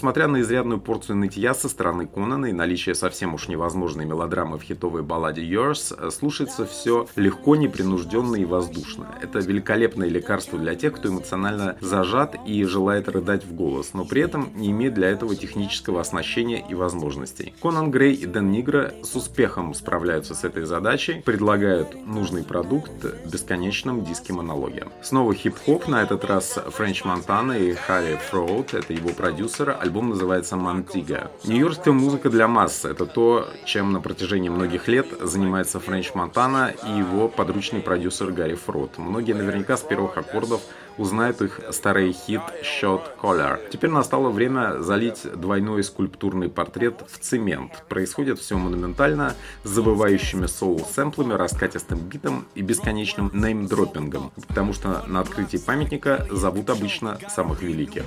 Несмотря 0.00 0.28
на 0.28 0.40
изрядную 0.40 0.80
порцию 0.80 1.16
нытья 1.16 1.52
со 1.52 1.68
стороны 1.68 2.06
Конана 2.06 2.46
и 2.46 2.52
наличие 2.52 2.94
совсем 2.94 3.34
уж 3.34 3.48
невозможной 3.48 4.06
мелодрамы 4.06 4.56
в 4.56 4.62
хитовой 4.62 5.02
балладе 5.02 5.42
Yours, 5.42 6.10
слушается 6.10 6.64
все 6.64 7.06
легко, 7.16 7.54
непринужденно 7.54 8.36
и 8.36 8.46
воздушно. 8.46 9.08
Это 9.20 9.40
великолепное 9.40 10.08
лекарство 10.08 10.58
для 10.58 10.74
тех, 10.74 10.94
кто 10.94 11.10
эмоционально 11.10 11.76
зажат 11.82 12.34
и 12.46 12.64
желает 12.64 13.10
рыдать 13.10 13.44
в 13.44 13.52
голос, 13.52 13.92
но 13.92 14.06
при 14.06 14.22
этом 14.22 14.48
не 14.54 14.70
имеет 14.70 14.94
для 14.94 15.10
этого 15.10 15.36
технического 15.36 16.00
оснащения 16.00 16.64
и 16.66 16.72
возможностей. 16.72 17.52
Конан 17.60 17.90
Грей 17.90 18.14
и 18.14 18.24
Дэн 18.24 18.50
Нигра 18.50 18.94
с 19.02 19.14
успехом 19.14 19.74
справляются 19.74 20.34
с 20.34 20.44
этой 20.44 20.64
задачей, 20.64 21.20
предлагают 21.20 21.94
нужный 22.06 22.42
продукт 22.42 22.90
бесконечном 23.30 24.02
диске 24.02 24.32
монологе. 24.32 24.86
Снова 25.02 25.34
хип-хоп, 25.34 25.88
на 25.88 26.02
этот 26.02 26.24
раз 26.24 26.58
Френч 26.68 27.04
Монтана 27.04 27.52
и 27.52 27.74
Харри 27.74 28.18
Фроуд, 28.30 28.72
это 28.72 28.94
его 28.94 29.10
продюсера, 29.10 29.74
Альбом 29.90 30.10
называется 30.10 30.54
«Мантига». 30.54 31.32
Нью-Йоркская 31.42 31.92
музыка 31.92 32.30
для 32.30 32.46
масс— 32.46 32.84
это 32.84 33.06
то, 33.06 33.48
чем 33.64 33.90
на 33.90 34.00
протяжении 34.00 34.48
многих 34.48 34.86
лет 34.86 35.08
занимается 35.20 35.80
Френч 35.80 36.14
Монтана 36.14 36.72
и 36.86 36.96
его 36.96 37.26
подручный 37.26 37.80
продюсер 37.80 38.30
Гарри 38.30 38.54
Фрот. 38.54 38.98
Многие 38.98 39.32
наверняка 39.32 39.76
с 39.76 39.80
первых 39.80 40.16
аккордов 40.16 40.60
узнают 40.98 41.40
их 41.42 41.60
старый 41.70 42.12
хит 42.12 42.40
«Shot 42.62 43.02
Collar». 43.20 43.58
Теперь 43.70 43.90
настало 43.90 44.30
время 44.30 44.80
залить 44.80 45.22
двойной 45.34 45.84
скульптурный 45.84 46.48
портрет 46.48 47.02
в 47.10 47.18
цемент. 47.18 47.84
Происходит 47.88 48.38
все 48.38 48.56
монументально, 48.56 49.34
с 49.64 49.68
забывающими 49.68 50.46
соул-сэмплами, 50.46 51.34
раскатистым 51.34 51.98
битом 51.98 52.46
и 52.54 52.62
бесконечным 52.62 53.30
неймдропингом, 53.32 54.32
потому 54.48 54.72
что 54.72 55.04
на 55.06 55.20
открытии 55.20 55.58
памятника 55.58 56.26
зовут 56.30 56.70
обычно 56.70 57.18
самых 57.28 57.62
великих. 57.62 58.04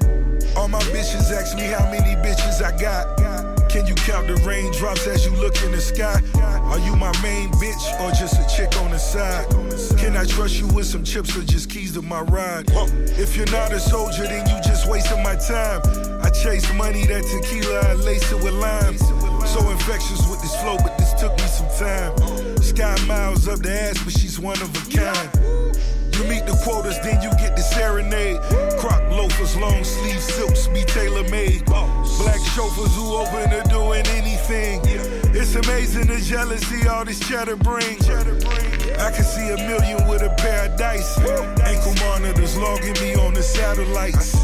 Can 3.73 3.88
you 3.88 3.95
count 3.95 4.27
the 4.27 4.36
raindrops 4.45 5.07
as 5.07 5.25
you 5.25 5.31
look 5.31 5.59
in 5.63 5.71
the 5.71 5.81
sky? 5.81 6.21
Are 6.69 6.77
you 6.77 6.95
my 6.95 7.12
main 7.23 7.49
bitch 7.53 7.99
or 7.99 8.12
just 8.12 8.39
a 8.39 8.45
chick 8.55 8.77
on 8.77 8.91
the 8.91 8.99
side? 8.99 9.49
Can 9.97 10.15
I 10.15 10.25
trust 10.25 10.59
you 10.59 10.67
with 10.67 10.86
some 10.86 11.03
chips 11.03 11.36
or 11.36 11.41
just 11.41 11.71
keys 11.71 11.93
to 11.93 12.03
my 12.03 12.21
ride? 12.21 12.65
If 13.17 13.36
you're 13.36 13.49
not 13.49 13.71
a 13.71 13.79
soldier, 13.79 14.27
then 14.27 14.47
you 14.47 14.62
just 14.62 14.88
wasting 14.88 15.23
my 15.23 15.36
time. 15.38 15.81
I 16.21 16.29
chase 16.29 16.71
money, 16.75 17.07
that 17.07 17.23
tequila, 17.23 17.79
I 17.79 17.93
lace 17.95 18.31
it 18.31 18.43
with 18.43 18.53
lime. 18.53 18.95
So 19.47 19.67
infectious 19.71 20.21
with 20.29 20.39
this 20.43 20.55
flow, 20.62 20.77
but 20.77 20.95
this 20.99 21.12
took 21.13 21.36
me 21.36 21.47
some 21.47 21.67
time. 21.73 22.62
Sky 22.62 22.95
miles 23.07 23.47
up 23.47 23.57
the 23.57 23.71
ass, 23.71 23.97
but 24.03 24.13
she's 24.13 24.39
one 24.39 24.62
of 24.62 24.69
a 24.69 24.95
kind. 24.95 25.62
You 26.13 26.23
meet 26.26 26.45
the 26.45 26.60
quotas, 26.63 26.99
then 27.02 27.21
you 27.21 27.30
get 27.41 27.56
the 27.56 27.63
serenade. 27.63 28.39
Croc 28.80 29.02
loafers, 29.10 29.56
long 29.58 29.84
sleeve 29.84 30.21
silks 30.21 30.67
be 30.67 30.84
tailor 30.84 31.28
made. 31.30 31.65
Black 31.65 32.39
chauffeurs 32.54 32.95
who 32.95 33.15
open 33.15 33.49
to 33.49 33.63
doing 33.69 34.06
anything. 34.08 34.82
It's 35.34 35.56
amazing 35.56 36.08
the 36.08 36.19
jealousy 36.21 36.88
all 36.88 37.06
this 37.06 37.19
chatter 37.28 37.56
brings. 37.56 38.08
I 38.10 39.12
can 39.12 39.23
see 39.23 39.49
a 39.49 39.58
million 39.58 40.08
with 40.08 40.21
a 40.21 40.30
pair 40.38 40.69
of 40.69 40.78
dice. 40.78 41.17
Ankle 41.62 41.95
monitors 42.06 42.58
logging 42.58 42.93
me 43.02 43.15
on 43.15 43.34
the 43.34 43.41
satellites. 43.41 44.36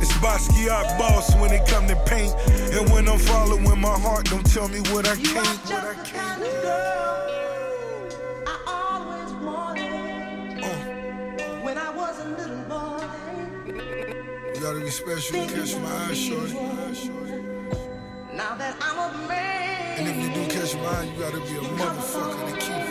It's 0.00 0.12
Basquiat 0.22 0.98
boss 0.98 1.34
when 1.36 1.52
it 1.52 1.66
come 1.66 1.86
to 1.88 1.96
paint. 2.06 2.32
And 2.72 2.88
when 2.90 3.08
I'm 3.08 3.18
following 3.18 3.80
my 3.80 3.98
heart, 3.98 4.26
don't 4.26 4.46
tell 4.46 4.68
me 4.68 4.80
what 4.92 5.08
I 5.08 5.16
can't. 5.16 5.58
What 5.68 5.84
I 5.84 5.94
can't. 6.04 7.09
You 14.90 14.96
be 15.06 15.20
special 15.20 15.46
to 15.46 15.54
catch 15.54 15.76
my 15.76 15.88
eyes, 15.88 16.18
shorty. 16.18 16.54
Now 18.34 18.56
that 18.56 18.76
I'm 18.80 19.14
a 19.14 19.28
man. 19.28 19.98
And 19.98 20.08
if 20.08 20.16
you 20.16 20.34
do 20.34 20.50
catch 20.50 20.74
my 20.74 20.82
eye, 20.82 21.04
you 21.04 21.20
gotta 21.20 21.38
be 21.38 21.56
a 21.58 21.60
motherfucker 21.78 22.50
to 22.50 22.56
keep 22.56 22.74
it. 22.74 22.90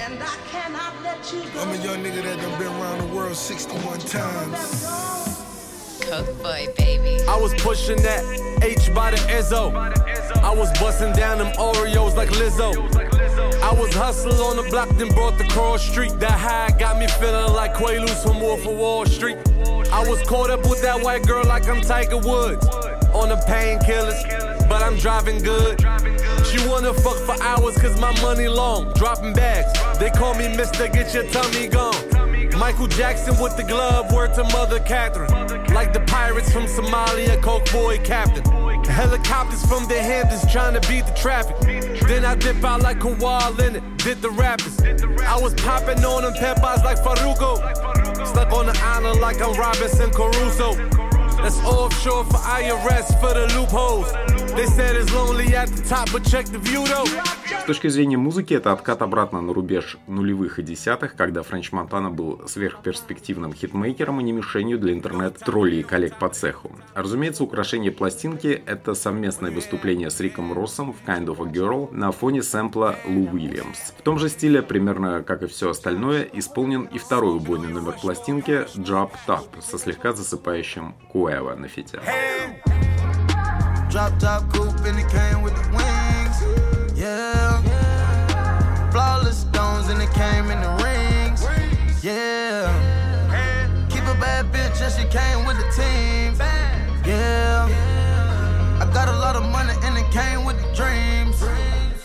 And 0.00 0.22
I 0.22 0.34
cannot 0.50 0.94
let 1.02 1.30
you 1.30 1.42
go. 1.52 1.60
I'm 1.60 1.78
a 1.78 1.84
young 1.84 2.02
nigga 2.02 2.22
that 2.22 2.40
done 2.40 2.58
been 2.58 2.68
around 2.68 3.06
the 3.06 3.14
world 3.14 3.36
61 3.36 3.98
times. 3.98 4.86
Cook 6.00 6.42
boy, 6.42 6.68
baby. 6.78 7.22
I 7.28 7.36
was 7.36 7.52
pushing 7.60 8.00
that 8.02 8.24
H 8.62 8.94
by 8.94 9.10
the 9.10 9.18
Izzo. 9.28 9.74
I 10.42 10.54
was 10.54 10.70
busting 10.80 11.12
down 11.12 11.36
them 11.36 11.52
Oreos 11.58 12.16
like 12.16 12.30
Lizzo. 12.30 12.72
I 13.62 13.72
was 13.74 13.92
hustling 13.94 14.40
on 14.40 14.56
the 14.56 14.62
block, 14.70 14.88
then 14.96 15.08
brought 15.08 15.36
the 15.36 15.44
cross 15.48 15.82
street. 15.82 16.18
That 16.18 16.38
high 16.38 16.74
got 16.78 16.98
me 16.98 17.08
feeling 17.08 17.52
like 17.52 17.74
Quaaludes 17.74 18.22
from 18.22 18.40
Wolf 18.40 18.64
of 18.66 18.78
Wall 18.78 19.04
Street. 19.04 19.36
I 19.92 20.02
was 20.08 20.22
caught 20.22 20.48
up 20.48 20.66
with 20.70 20.80
that 20.80 21.02
white 21.02 21.26
girl 21.26 21.44
like 21.44 21.68
I'm 21.68 21.82
Tiger 21.82 22.16
Woods. 22.16 22.66
On 23.12 23.28
the 23.28 23.36
painkillers, 23.46 24.66
but 24.66 24.80
I'm 24.80 24.96
driving 24.96 25.42
good. 25.42 25.78
She 26.46 26.66
wanna 26.66 26.94
fuck 26.94 27.18
for 27.18 27.40
hours 27.42 27.76
cause 27.76 28.00
my 28.00 28.18
money 28.22 28.48
long. 28.48 28.90
Dropping 28.94 29.34
bags, 29.34 29.70
they 29.98 30.08
call 30.08 30.32
me 30.34 30.46
Mr. 30.46 30.90
Get 30.90 31.12
Your 31.12 31.24
Tummy 31.24 31.68
Gone. 31.68 32.58
Michael 32.58 32.86
Jackson 32.86 33.38
with 33.38 33.54
the 33.58 33.64
glove, 33.64 34.10
word 34.14 34.32
to 34.34 34.44
Mother 34.44 34.80
Catherine. 34.80 35.30
Like 35.74 35.92
the 35.92 36.00
pirates 36.00 36.50
from 36.50 36.64
Somalia, 36.64 37.40
Coke 37.42 37.70
Boy 37.70 37.98
Captain. 37.98 38.44
Helicopters 38.86 39.64
from 39.66 39.86
the 39.88 40.00
Hamptons 40.00 40.50
trying 40.50 40.72
to 40.72 40.88
beat 40.88 41.04
the 41.04 41.12
traffic. 41.12 41.58
Then 42.08 42.24
I 42.24 42.34
dip 42.34 42.64
out 42.64 42.80
like 42.80 42.98
Kawhi 42.98 43.58
Leonard, 43.58 43.98
did 43.98 44.22
the 44.22 44.30
rappers. 44.30 44.80
I 45.20 45.38
was 45.38 45.52
popping 45.52 46.02
on 46.02 46.22
them 46.22 46.32
peppers 46.32 46.82
like 46.82 46.96
Faruko. 46.96 47.91
Stuck 48.32 48.52
on 48.54 48.64
the 48.64 48.80
island 48.82 49.20
like 49.20 49.42
I'm 49.42 49.52
Robinson 49.60 50.10
Caruso. 50.10 50.72
That's 51.42 51.58
offshore 51.58 52.24
for 52.24 52.38
IRS 52.38 53.20
for 53.20 53.34
the 53.34 53.46
loopholes. 53.54 54.08
С 57.62 57.64
точки 57.64 57.88
зрения 57.88 58.18
музыки, 58.18 58.52
это 58.52 58.72
откат 58.72 59.00
обратно 59.00 59.40
на 59.40 59.54
рубеж 59.54 59.96
нулевых 60.06 60.58
и 60.58 60.62
десятых, 60.62 61.16
когда 61.16 61.42
Френч 61.42 61.72
Монтана 61.72 62.10
был 62.10 62.46
сверхперспективным 62.46 63.54
хитмейкером 63.54 64.20
и 64.20 64.22
не 64.24 64.32
мишенью 64.32 64.78
для 64.78 64.92
интернет-троллей 64.92 65.80
и 65.80 65.82
коллег 65.82 66.18
по 66.18 66.28
цеху. 66.28 66.70
Разумеется, 66.92 67.44
украшение 67.44 67.92
пластинки— 67.92 68.62
это 68.66 68.94
совместное 68.94 69.50
выступление 69.50 70.10
с 70.10 70.20
Риком 70.20 70.52
Россом 70.52 70.92
в 70.92 71.08
Kind 71.08 71.28
of 71.28 71.40
a 71.40 71.50
Girl 71.50 71.88
на 71.90 72.12
фоне 72.12 72.42
сэмпла 72.42 72.96
Лу 73.06 73.30
Уильямс. 73.32 73.94
В 73.98 74.02
том 74.02 74.18
же 74.18 74.28
стиле, 74.28 74.60
примерно 74.60 75.22
как 75.22 75.42
и 75.42 75.46
все 75.46 75.70
остальное, 75.70 76.28
исполнен 76.30 76.82
и 76.82 76.98
второй 76.98 77.36
убойный 77.36 77.68
номер 77.68 77.92
пластинки 77.92 78.66
Drop 78.76 79.12
Top 79.26 79.62
со 79.62 79.78
слегка 79.78 80.12
засыпающим 80.12 80.94
Куэва 81.10 81.54
на 81.54 81.68
фите. 81.68 82.00
Hey! 82.04 82.71
Drop 83.92 84.18
top 84.18 84.50
coupe 84.54 84.86
and 84.86 84.98
it 84.98 85.06
came 85.10 85.42
with 85.42 85.54
the 85.54 85.68
wings. 85.76 86.98
Yeah. 86.98 87.60
Flawless 88.90 89.40
stones 89.40 89.88
and 89.90 90.00
it 90.00 90.10
came 90.14 90.50
in 90.50 90.62
the 90.62 90.70
rings. 90.82 91.44
Yeah. 92.02 92.72
Keep 93.90 94.04
a 94.04 94.14
bad 94.18 94.46
bitch 94.46 94.80
and 94.80 94.92
she 94.94 95.06
came 95.14 95.44
with 95.44 95.58
the 95.58 95.68
team. 95.76 96.34
Yeah. 97.06 97.68
I 98.80 98.90
got 98.94 99.10
a 99.10 99.18
lot 99.18 99.36
of 99.36 99.42
money 99.52 99.74
and 99.82 99.98
it 99.98 100.10
came 100.10 100.46
with 100.46 100.56
the 100.56 100.74
dreams. 100.74 101.44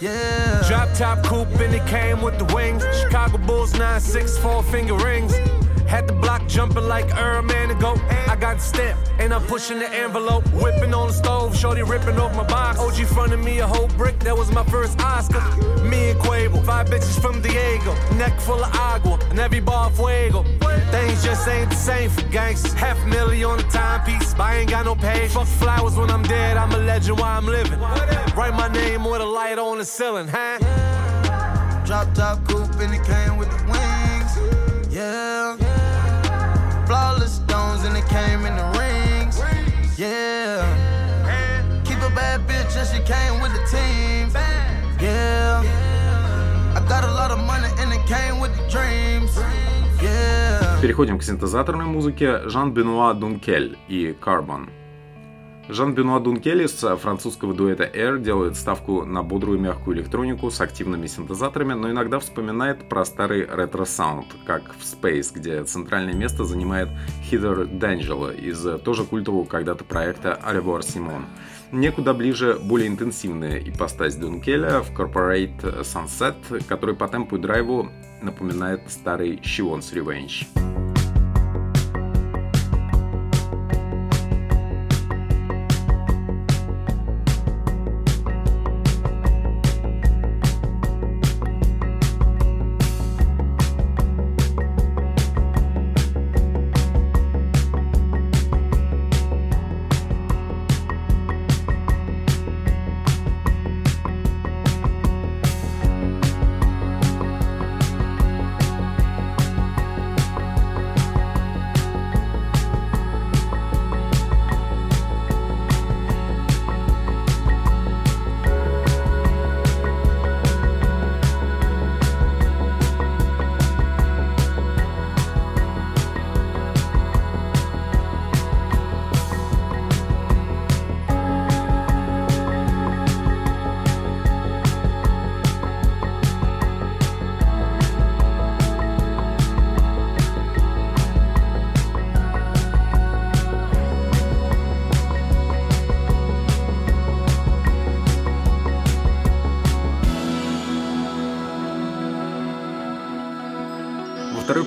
Yeah. 0.01 0.67
Drop 0.67 0.93
top 0.93 1.23
coupe 1.23 1.57
and 1.61 1.73
it 1.73 1.87
came 1.87 2.21
with 2.21 2.37
the 2.37 2.53
wings. 2.53 2.83
Chicago 2.99 3.37
Bulls 3.37 3.71
964 3.71 4.63
finger 4.63 4.95
rings. 4.95 5.33
Had 5.87 6.07
the 6.07 6.13
block 6.13 6.45
jumping 6.47 6.87
like 6.87 7.05
Earl 7.17 7.43
Man 7.43 7.71
ago. 7.71 7.95
I 8.27 8.35
got 8.35 8.57
the 8.57 8.61
stamp 8.61 8.99
and 9.19 9.33
I'm 9.33 9.41
pushing 9.43 9.79
the 9.79 9.89
envelope. 9.93 10.45
Whipping 10.53 10.93
on 10.93 11.07
the 11.07 11.13
stove, 11.13 11.55
shorty 11.55 11.83
ripping 11.83 12.19
off 12.19 12.35
my 12.35 12.43
box. 12.43 12.79
OG 12.79 13.07
fronted 13.07 13.39
me 13.39 13.59
a 13.59 13.67
whole 13.67 13.87
brick, 13.89 14.19
that 14.19 14.37
was 14.37 14.51
my 14.51 14.63
first 14.65 14.99
Oscar. 15.01 15.41
Me 15.83 16.11
and 16.11 16.19
Quavo, 16.19 16.63
five 16.65 16.87
bitches 16.87 17.19
from 17.21 17.41
Diego. 17.41 17.93
Neck 18.15 18.39
full 18.39 18.63
of 18.63 18.73
agua, 18.75 19.17
and 19.29 19.39
every 19.39 19.59
bar 19.59 19.89
fuego. 19.91 20.43
Things 20.91 21.23
just 21.23 21.47
ain't 21.47 21.69
the 21.69 21.75
same 21.75 22.09
for 22.09 22.23
gangsters. 22.29 22.73
Half 22.73 23.01
a 23.03 23.07
million 23.07 23.49
on 23.51 23.57
the 23.57 23.63
timepiece, 23.63 24.33
but 24.33 24.43
I 24.43 24.57
ain't 24.57 24.69
got 24.69 24.85
no 24.85 24.95
pay. 24.95 25.27
Fuck 25.27 25.47
flowers 25.47 25.95
when 25.95 26.09
I'm 26.09 26.23
dead, 26.23 26.57
I'm 26.57 26.71
a 26.71 26.77
legend 26.77 27.19
while 27.19 27.37
I'm 27.37 27.45
living. 27.45 27.79
Write 27.79 28.53
my 28.53 28.67
name 28.67 29.03
with 29.03 29.21
a 29.21 29.25
light 29.25 29.57
on 29.57 29.77
the 29.77 29.85
ceiling, 29.85 30.27
huh? 30.27 30.57
Drop 31.85 32.13
top 32.13 32.45
coupe 32.45 32.56
she 42.91 42.99
came 43.03 43.41
with 43.41 43.53
the 43.57 43.63
team. 43.75 44.29
Yeah. 45.01 45.61
I 46.75 46.79
got 46.87 47.03
a 47.03 47.11
lot 47.19 47.31
of 47.31 47.39
money 47.39 47.69
and 47.81 47.89
it 47.93 48.03
came 48.07 48.39
with 48.39 48.53
the 48.57 48.65
dreams. 48.69 49.31
Переходим 50.81 51.17
к 51.17 51.23
синтезаторной 51.23 51.85
музыке 51.85 52.47
Жан-Бенуа 52.47 53.13
Дункель 53.13 53.77
и 53.87 54.15
Carbon. 54.21 54.69
Жан-Бенуа 55.69 56.19
Дункель 56.19 56.61
из 56.61 56.71
французского 57.01 57.53
дуэта 57.53 57.83
Air 57.83 58.19
делает 58.19 58.55
ставку 58.55 59.03
на 59.03 59.21
бодрую 59.21 59.59
мягкую 59.59 59.97
электронику 59.97 60.49
с 60.49 60.61
активными 60.61 61.07
синтезаторами, 61.07 61.73
но 61.73 61.91
иногда 61.91 62.19
вспоминает 62.19 62.87
про 62.87 63.03
старый 63.03 63.45
ретро-саунд, 63.45 64.27
как 64.45 64.73
в 64.75 64.83
Space, 64.83 65.33
где 65.33 65.63
центральное 65.65 66.13
место 66.13 66.45
занимает 66.45 66.87
Хизер 67.23 67.63
Д'Анджело 67.63 68.33
из 68.33 68.65
тоже 68.83 69.03
культового 69.03 69.45
когда-то 69.45 69.83
проекта 69.83 70.35
Au 70.35 70.47
Revoir 70.47 70.83
Simone. 70.83 71.25
Некуда 71.71 72.13
ближе 72.13 72.57
более 72.61 72.87
интенсивная 72.87 73.59
ипостась 73.59 74.15
Дункеля 74.15 74.81
в 74.81 74.91
Corporate 74.91 75.81
Sunset, 75.81 76.63
который 76.67 76.95
по 76.95 77.09
темпу 77.09 77.35
и 77.35 77.39
драйву 77.39 77.89
напоминает 78.21 78.81
старый 78.87 79.35
Shivon's 79.37 79.93
Revenge. 79.93 80.96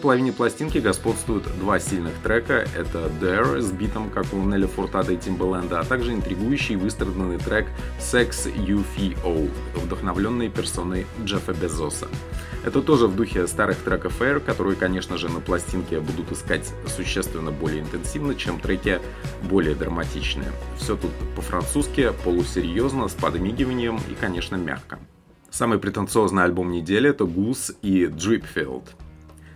Половине 0.01 0.33
пластинки 0.33 0.79
господствуют 0.79 1.45
два 1.59 1.79
сильных 1.79 2.15
трека. 2.23 2.67
Это 2.77 3.11
Dare 3.21 3.61
с 3.61 3.71
битом, 3.71 4.11
как 4.11 4.33
у 4.33 4.39
Нелли 4.39 4.67
Фуртада 4.67 5.13
и 5.13 5.17
Тимбаленда, 5.17 5.81
а 5.81 5.85
также 5.85 6.13
интригующий 6.13 6.77
выстраданный 6.77 7.39
трек 7.39 7.67
Sex 8.01 8.53
UFO, 8.53 9.51
вдохновленный 9.75 10.49
персоной 10.49 11.07
Джеффа 11.25 11.53
Безоса. 11.53 12.09
Это 12.65 12.83
тоже 12.83 13.07
в 13.07 13.17
духе 13.17 13.47
старых 13.47 13.79
треков 13.79 14.21
Air, 14.21 14.41
которые, 14.41 14.77
конечно 14.77 15.17
же, 15.17 15.29
на 15.29 15.41
пластинке 15.41 16.01
будут 16.01 16.33
искать 16.33 16.73
существенно 16.87 17.51
более 17.51 17.81
интенсивно, 17.81 18.35
чем 18.35 18.61
треки 18.61 19.01
более 19.43 19.75
драматичные. 19.75 20.53
Все 20.77 20.97
тут 20.97 21.11
по-французски, 21.37 22.13
полусерьезно, 22.25 23.09
с 23.09 23.13
подмигиванием 23.13 23.99
и, 24.11 24.15
конечно, 24.15 24.57
мягко. 24.57 24.99
Самый 25.51 25.79
претенциозный 25.79 26.45
альбом 26.45 26.71
недели 26.71 27.11
это 27.11 27.25
Goose 27.25 27.75
и 27.83 28.05
Dripfield. 28.05 28.85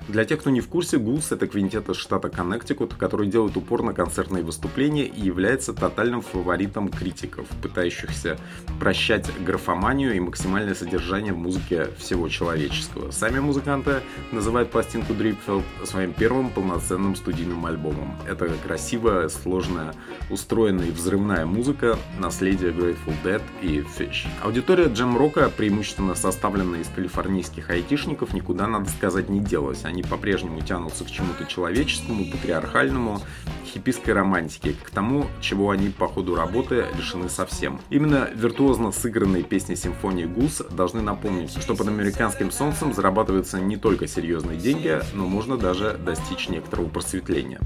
Для 0.09 0.27
тех, 0.27 0.41
кто 0.41 0.51
не 0.51 0.61
в 0.61 0.69
курсе, 0.69 0.99
Гулс— 0.99 1.25
это 1.33 1.47
квинтет 1.47 1.89
из 1.89 1.97
штата 1.97 2.29
Коннектикут, 2.29 2.93
который 2.93 3.27
делает 3.27 3.57
упор 3.57 3.83
на 3.83 3.95
концертные 3.95 4.45
выступления 4.45 5.07
и 5.07 5.21
является 5.23 5.73
тотальным 5.73 6.21
фаворитом 6.21 6.91
критиков, 6.91 7.47
пытающихся 7.63 8.39
прощать 8.79 9.31
графоманию 9.45 10.15
и 10.15 10.21
максимальное 10.21 10.75
содержание 10.75 11.33
в 11.33 11.39
музыке 11.39 11.89
всего 11.97 12.29
человеческого. 12.29 13.13
Сами 13.13 13.39
музыканты 13.39 14.03
называют 14.31 14.71
пластинку 14.71 15.15
Dripfield 15.15 15.65
своим 15.85 16.13
первым 16.13 16.51
полноценным 16.51 17.17
студийным 17.17 17.65
альбомом. 17.65 18.15
Это 18.29 18.51
красивая, 18.63 19.31
сложная, 19.31 19.95
устроенная 20.29 20.89
и 20.89 20.91
взрывная 20.91 21.47
музыка, 21.47 21.99
наследие 22.19 22.73
Grateful 22.73 23.15
Dead 23.25 23.43
и 23.63 23.79
Fish. 23.81 24.27
Аудитория 24.43 24.89
джем-рока, 24.89 25.51
преимущественно 25.57 26.15
составленная 26.15 26.81
из 26.81 26.89
калифорнийских 26.89 27.71
айтишников, 27.71 28.35
никуда, 28.35 28.67
надо 28.67 28.91
сказать, 28.91 29.31
не 29.31 29.41
делась 29.41 29.85
они 29.95 30.03
по-прежнему 30.03 30.61
тянутся 30.61 31.05
к 31.05 31.11
чему-то 31.11 31.47
человеческому, 31.47 32.25
патриархальному, 32.27 33.21
хиппийской 33.65 34.13
романтике, 34.13 34.75
к 34.75 34.91
тому, 34.91 35.27
чего 35.41 35.71
они 35.71 35.89
по 35.89 36.09
ходу 36.09 36.35
работы 36.35 36.87
лишены 36.97 37.29
совсем. 37.29 37.81
Именно 37.91 38.29
виртуозно 38.35 38.91
сыгранные 38.91 39.45
песни 39.45 39.77
симфонии 39.77 40.25
Гус 40.25 40.63
должны 40.71 41.01
напомнить, 41.01 41.57
что 41.57 41.77
под 41.77 41.87
американским 41.89 42.51
солнцем 42.51 42.93
зарабатываются 42.93 43.61
не 43.61 43.77
только 43.77 44.09
серьезные 44.09 44.59
деньги, 44.59 45.01
но 45.13 45.27
можно 45.27 45.57
даже 45.57 45.97
достичь 46.05 46.49
некоторого 46.49 46.89
просветления. 46.89 47.61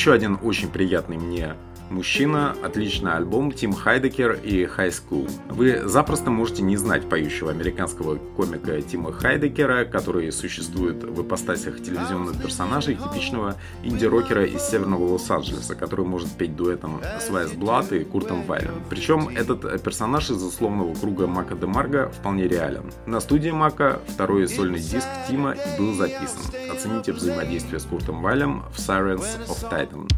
Еще 0.00 0.14
один 0.14 0.38
очень 0.42 0.70
приятный 0.70 1.18
мне 1.18 1.56
Мужчина, 1.90 2.56
отличный 2.62 3.12
альбом 3.12 3.52
Тим 3.52 3.74
Хайдекер 3.74 4.32
и 4.32 4.64
High 4.64 4.88
School. 4.88 5.30
Вы 5.60 5.86
запросто 5.86 6.30
можете 6.30 6.62
не 6.62 6.78
знать 6.78 7.06
поющего 7.06 7.50
американского 7.50 8.16
комика 8.16 8.80
Тима 8.80 9.12
Хайдекера, 9.12 9.84
который 9.84 10.32
существует 10.32 11.04
в 11.04 11.20
ипостасях 11.20 11.82
телевизионных 11.82 12.40
персонажей 12.40 12.94
типичного 12.94 13.56
инди-рокера 13.82 14.46
из 14.46 14.62
северного 14.62 15.04
Лос-Анджелеса, 15.12 15.74
который 15.74 16.06
может 16.06 16.30
петь 16.30 16.56
дуэтом 16.56 17.02
с 17.20 17.28
Вайс 17.28 17.52
Блад 17.52 17.92
и 17.92 18.04
Куртом 18.04 18.44
Вайлем. 18.44 18.82
Причем 18.88 19.28
этот 19.28 19.82
персонаж 19.82 20.30
из 20.30 20.42
условного 20.42 20.94
круга 20.94 21.26
Мака 21.26 21.54
де 21.54 21.66
Марго 21.66 22.08
вполне 22.08 22.48
реален. 22.48 22.90
На 23.04 23.20
студии 23.20 23.50
Мака 23.50 24.00
второй 24.08 24.48
сольный 24.48 24.80
диск 24.80 25.08
Тима 25.28 25.56
был 25.76 25.92
записан. 25.92 26.40
Оцените 26.72 27.12
взаимодействие 27.12 27.80
с 27.80 27.84
Куртом 27.84 28.22
Вайлем 28.22 28.62
в 28.72 28.78
Sirens 28.78 29.26
of 29.46 29.70
Titan. 29.70 30.08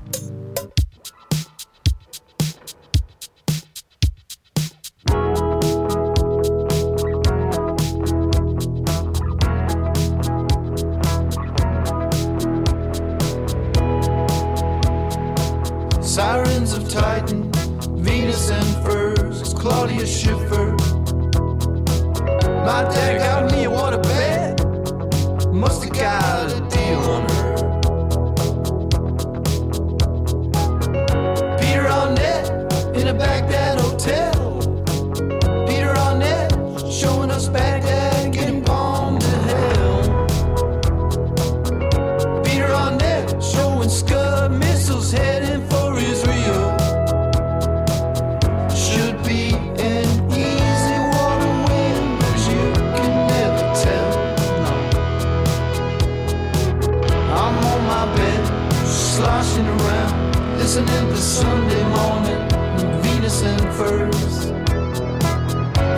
Sunday 61.53 61.85
morning 61.91 62.43
with 62.77 63.05
Venus 63.05 63.43
and 63.43 63.61
furs. 63.75 64.47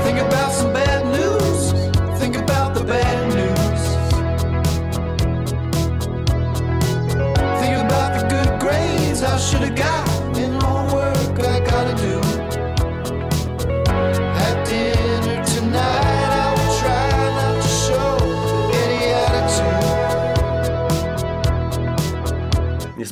Think 0.04 0.18
about 0.18 0.50
some 0.50 0.72
bad 0.72 1.06
news. 1.16 1.70
Think 2.18 2.36
about 2.36 2.74
the 2.74 2.82
bad 2.82 3.20
news. 3.38 3.82
Think 7.60 7.76
about 7.86 8.18
the 8.18 8.26
good 8.34 8.60
grades 8.60 9.22
I 9.22 9.38
should 9.38 9.60
have 9.60 9.76
got. 9.76 10.03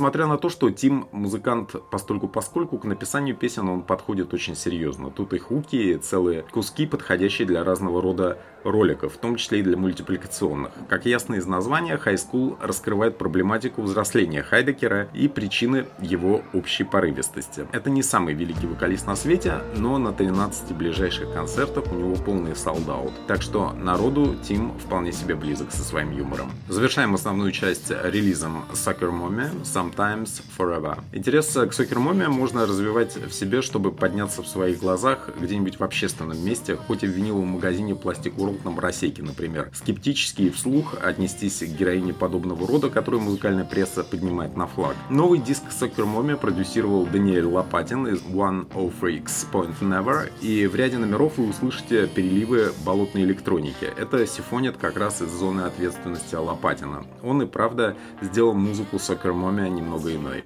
Несмотря 0.03 0.27
на 0.27 0.37
то, 0.37 0.49
что 0.49 0.69
Тим 0.69 1.07
музыкант 1.13 1.77
постольку 1.89 2.27
поскольку 2.27 2.77
к 2.77 2.85
написанию 2.85 3.37
песен 3.37 3.69
он 3.69 3.83
подходит 3.83 4.35
очень 4.35 4.57
серьезно. 4.57 5.13
Тут 5.13 5.33
и 5.33 5.39
хуки, 5.39 5.97
целые 5.97 6.43
куски, 6.43 6.87
подходящие 6.87 7.47
для 7.47 7.63
разного 7.63 8.03
рода 8.03 8.39
роликов, 8.65 9.15
в 9.15 9.19
том 9.19 9.37
числе 9.37 9.61
и 9.61 9.63
для 9.63 9.77
мультипликационных. 9.77 10.73
Как 10.89 11.07
ясно 11.07 11.37
из 11.37 11.47
названия, 11.47 12.01
High 12.03 12.19
School 12.19 12.57
раскрывает 12.61 13.19
проблематику 13.19 13.83
взросления 13.83 14.43
Хайдекера 14.43 15.09
и 15.15 15.29
причины 15.29 15.87
его 16.01 16.43
общей 16.53 16.85
порывистости. 16.85 17.67
Это 17.73 17.91
не 17.91 18.03
самый 18.03 18.35
великий 18.35 18.67
вокалист 18.67 19.07
на 19.07 19.17
свете, 19.17 19.63
но 19.77 19.99
на 19.99 20.13
13 20.13 20.73
ближайших 20.73 21.33
концертах 21.33 21.91
у 21.93 21.95
него 21.95 22.15
полный 22.17 22.55
солдат. 22.55 22.93
Так 23.27 23.43
что 23.43 23.73
народу 23.73 24.37
Тим 24.43 24.79
вполне 24.79 25.13
себе 25.13 25.35
близок 25.35 25.73
со 25.73 25.83
своим 25.83 26.11
юмором. 26.11 26.51
Завершаем 26.69 27.15
основную 27.15 27.53
часть 27.53 27.91
релизом 27.91 28.65
Sucker 28.73 29.11
Mommy 29.11 29.51
Sometimes 29.63 30.43
Forever. 30.59 31.01
Интерес 31.13 31.53
к 31.53 31.71
Soccer 31.71 31.97
Mommy 31.97 32.29
можно 32.29 32.67
развивать 32.67 33.17
в 33.17 33.33
себе, 33.33 33.63
чтобы 33.63 33.93
подняться 33.93 34.43
в 34.43 34.47
своих 34.47 34.79
глазах 34.81 35.31
где-нибудь 35.41 35.79
в 35.79 35.85
общественном 35.85 36.45
месте, 36.45 36.77
хоть 36.77 37.03
и 37.03 37.07
в 37.07 37.11
виниловом 37.11 37.49
магазине 37.49 37.95
Plastic 37.95 38.35
World 38.53 38.63
крупном 38.63 38.79
рассеке, 38.79 39.23
например. 39.23 39.71
Скептически 39.75 40.43
и 40.43 40.51
вслух 40.51 40.97
отнестись 41.03 41.59
к 41.59 41.77
героине 41.79 42.13
подобного 42.13 42.67
рода, 42.67 42.91
которую 42.91 43.23
музыкальная 43.23 43.65
пресса 43.65 44.05
поднимает 44.05 44.57
на 44.57 44.67
флаг. 44.67 44.95
Новый 45.11 45.41
диск 45.41 45.65
Soccer 45.71 46.07
Mommy 46.07 46.37
продюсировал 46.37 47.07
Даниэль 47.07 47.45
Лопатин 47.45 48.07
из 48.07 48.23
One 48.23 48.69
of 48.75 48.93
Freaks 49.01 49.47
Point 49.53 49.81
Never, 49.81 50.31
и 50.41 50.67
в 50.67 50.77
ряде 50.77 50.99
номеров 50.99 51.39
вы 51.39 51.49
услышите 51.49 52.07
переливы 52.07 52.73
болотной 52.85 53.23
электроники. 53.23 53.85
Это 53.97 54.27
сифонит 54.27 54.77
как 54.77 54.97
раз 54.97 55.23
из 55.23 55.31
зоны 55.31 55.63
ответственности 55.63 56.35
Лопатина. 56.35 57.05
Он 57.23 57.43
и 57.43 57.47
правда 57.47 57.97
сделал 58.21 58.55
музыку 58.55 58.97
Soccer 58.97 59.33
Mommy 59.33 59.69
немного 59.71 60.15
иной. 60.15 60.45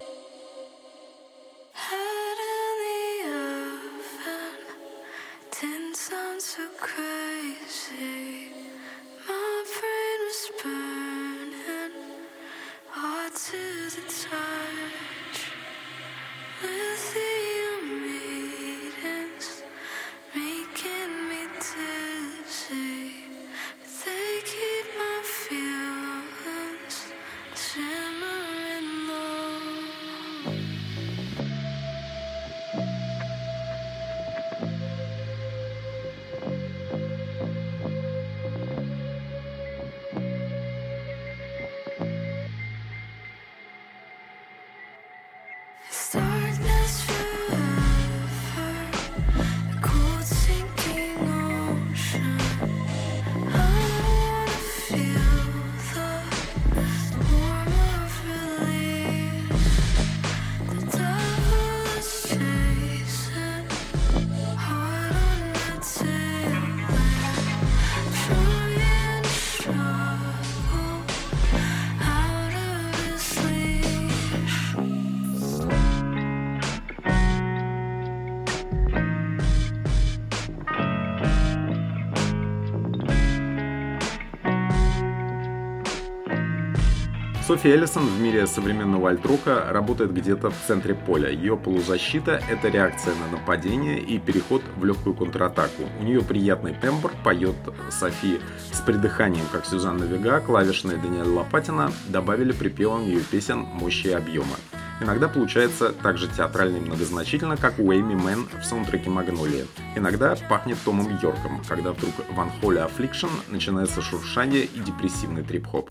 Софи 87.47 87.69
Эллисон 87.69 88.05
в 88.09 88.21
мире 88.21 88.45
современного 88.49 89.11
альтрока 89.11 89.69
работает 89.71 90.13
где-то 90.13 90.51
в 90.51 90.57
центре 90.67 90.97
поля. 90.97 91.31
Ее 91.31 91.57
полузащита– 91.57 92.43
это 92.51 92.67
реакция 92.67 93.15
на 93.15 93.39
нападение 93.39 94.01
и 94.01 94.19
переход 94.19 94.63
в 94.77 94.85
легкую 94.85 95.15
контратаку. 95.15 95.85
У 96.01 96.03
нее 96.03 96.23
приятный 96.23 96.75
тембр, 96.75 97.13
поет 97.23 97.55
Софи 97.89 98.41
с 98.73 98.81
придыханием, 98.81 99.45
как 99.53 99.65
Сюзанна 99.65 100.03
Вега, 100.03 100.41
клавишная 100.41 100.97
Даниэль 100.97 101.29
Лопатина 101.29 101.93
добавили 102.09 102.51
припевом 102.51 103.07
ее 103.07 103.21
песен 103.21 103.59
мощи 103.59 104.09
и 104.09 104.13
объема. 104.13 104.57
Иногда 105.01 105.29
получается 105.29 105.93
так 105.93 106.19
же 106.19 106.27
театрально 106.27 106.79
и 106.79 106.81
многозначительно, 106.81 107.57
как 107.57 107.79
у 107.79 107.93
Эйми 107.93 108.17
Мэн 108.17 108.49
в 108.61 108.65
саундтреке 108.65 109.09
«Магнолия». 109.09 109.67
Иногда 109.95 110.35
пахнет 110.49 110.79
Томом 110.85 111.17
Йорком, 111.23 111.63
когда 111.69 111.93
вдруг 111.93 112.15
в 112.29 112.41
Unholy 112.41 112.91
Affliction 112.91 113.31
начинается 113.51 114.03
шуршание 114.03 114.65
и 114.65 114.81
депрессивный 114.81 115.45
трип-хоп. 115.45 115.89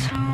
Yes. 0.00 0.29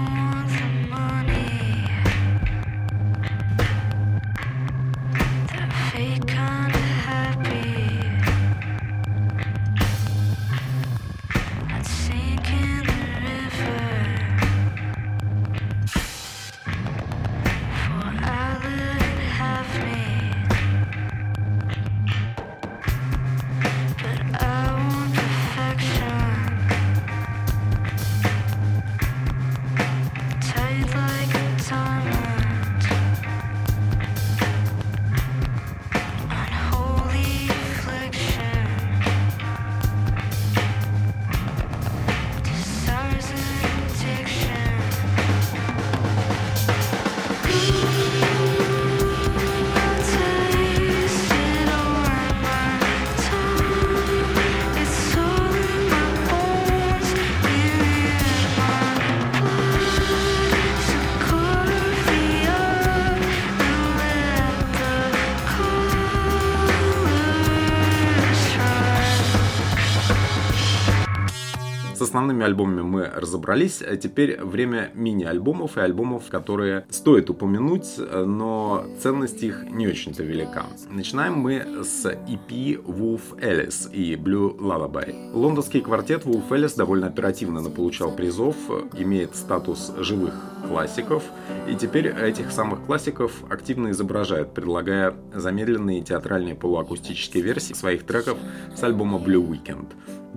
Основными 72.16 72.46
альбомами 72.46 72.80
мы 72.80 73.10
разобрались, 73.14 73.82
а 73.82 73.94
теперь 73.98 74.40
время 74.42 74.90
мини-альбомов 74.94 75.76
и 75.76 75.80
альбомов, 75.80 76.30
которые 76.30 76.86
стоит 76.88 77.28
упомянуть, 77.28 77.98
но 77.98 78.86
ценность 79.02 79.42
их 79.42 79.64
не 79.70 79.86
очень-то 79.86 80.22
велика. 80.22 80.64
Начинаем 80.88 81.34
мы 81.34 81.84
с 81.84 82.06
EP 82.06 82.82
Wolf 82.82 83.38
Alice 83.38 83.92
и 83.92 84.14
Blue 84.14 84.56
Lullaby. 84.56 85.30
Лондонский 85.34 85.82
квартет 85.82 86.24
Wolf 86.24 86.48
Alice 86.48 86.74
довольно 86.74 87.08
оперативно 87.08 87.62
получал 87.68 88.12
призов, 88.12 88.56
имеет 88.96 89.36
статус 89.36 89.92
живых 89.98 90.32
классиков, 90.66 91.22
и 91.68 91.74
теперь 91.74 92.06
этих 92.06 92.50
самых 92.50 92.86
классиков 92.86 93.32
активно 93.50 93.90
изображают, 93.90 94.54
предлагая 94.54 95.14
замедленные 95.34 96.00
театральные 96.00 96.54
полуакустические 96.54 97.42
версии 97.42 97.74
своих 97.74 98.04
треков 98.06 98.38
с 98.74 98.82
альбома 98.82 99.18
Blue 99.18 99.46
Weekend. 99.46 99.88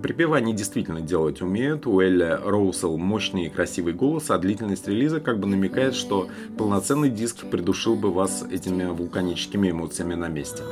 Припевы 0.02 0.38
они 0.38 0.54
действительно 0.54 1.02
делать 1.02 1.42
умеют. 1.42 1.86
У 1.88 2.00
Элли 2.00 2.40
Роусел 2.44 2.98
мощный 2.98 3.46
и 3.46 3.50
красивый 3.50 3.94
голос, 3.94 4.30
а 4.30 4.38
длительность 4.38 4.88
релиза 4.88 5.20
как 5.20 5.40
бы 5.40 5.48
намекает, 5.48 5.96
что 5.96 6.30
полноценный 6.58 7.10
диск 7.10 7.46
придушил 7.46 7.96
бы 7.96 8.12
вас 8.12 8.46
этими 8.50 8.86
вулканическими 8.86 9.72
эмоциями 9.72 10.16
на 10.16 10.28
месте. 10.28 10.64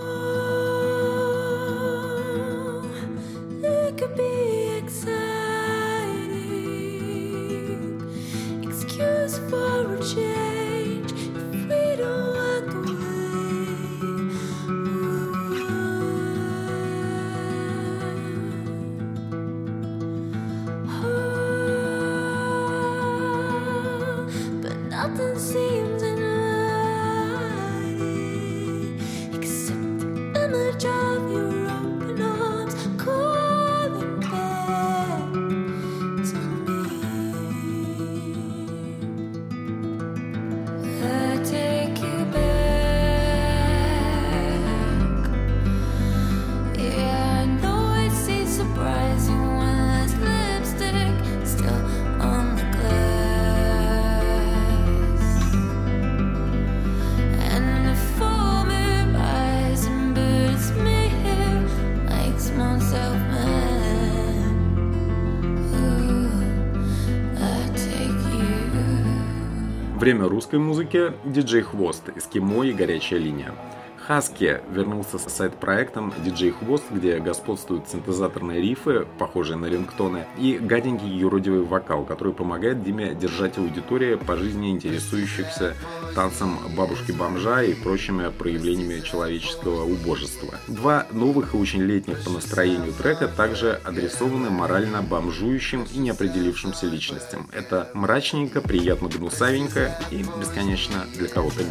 Русской 70.47 70.59
музыки– 70.59 71.11
диджей 71.25 71.61
Хвост, 71.61 72.03
Эскимо 72.15 72.63
и 72.63 72.71
Горячая 72.71 73.19
линия. 73.19 73.53
Хаски 73.97 74.61
вернулся 74.71 75.19
с 75.19 75.23
сайт-проектом 75.23 76.13
DJ 76.23 76.51
Хвост, 76.51 76.85
где 76.89 77.19
господствуют 77.19 77.89
синтезаторные 77.89 78.61
рифы, 78.61 79.05
похожие 79.19 79.57
на 79.57 79.65
рингтоны, 79.65 80.25
и 80.37 80.57
гаденький 80.57 81.09
юродивый 81.09 81.63
вокал, 81.63 82.05
который 82.05 82.31
помогает 82.31 82.81
Диме 82.81 83.13
держать 83.13 83.57
аудитории 83.57 84.15
по 84.15 84.37
жизни 84.37 84.71
интересующихся 84.71 85.75
танцем 86.17 86.57
бабушки-бомжа 86.75 87.61
и 87.61 87.75
прочими 87.75 88.29
проявлениями 88.31 89.01
человеческого 89.01 89.83
убожества. 89.83 90.55
Два 90.65 91.05
новых 91.11 91.53
и 91.53 91.57
очень 91.57 91.83
летних 91.83 92.23
по 92.23 92.31
настроению 92.31 92.91
трека 92.91 93.27
также 93.27 93.79
адресованы 93.83 94.49
морально 94.49 95.03
бомжующим 95.03 95.85
и 95.93 95.99
неопределившимся 95.99 96.87
личностям. 96.87 97.47
Это 97.53 97.91
мрачненько, 97.93 98.61
приятно 98.61 99.09
гнусавенько 99.09 99.95
и 100.09 100.25
бесконечно 100.39 101.05
для 101.13 101.27
кого-то 101.27 101.61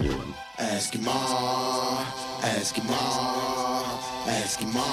Eskimo, 0.58 1.12
Eskimo, 2.44 2.96
Eskimo, 4.28 4.84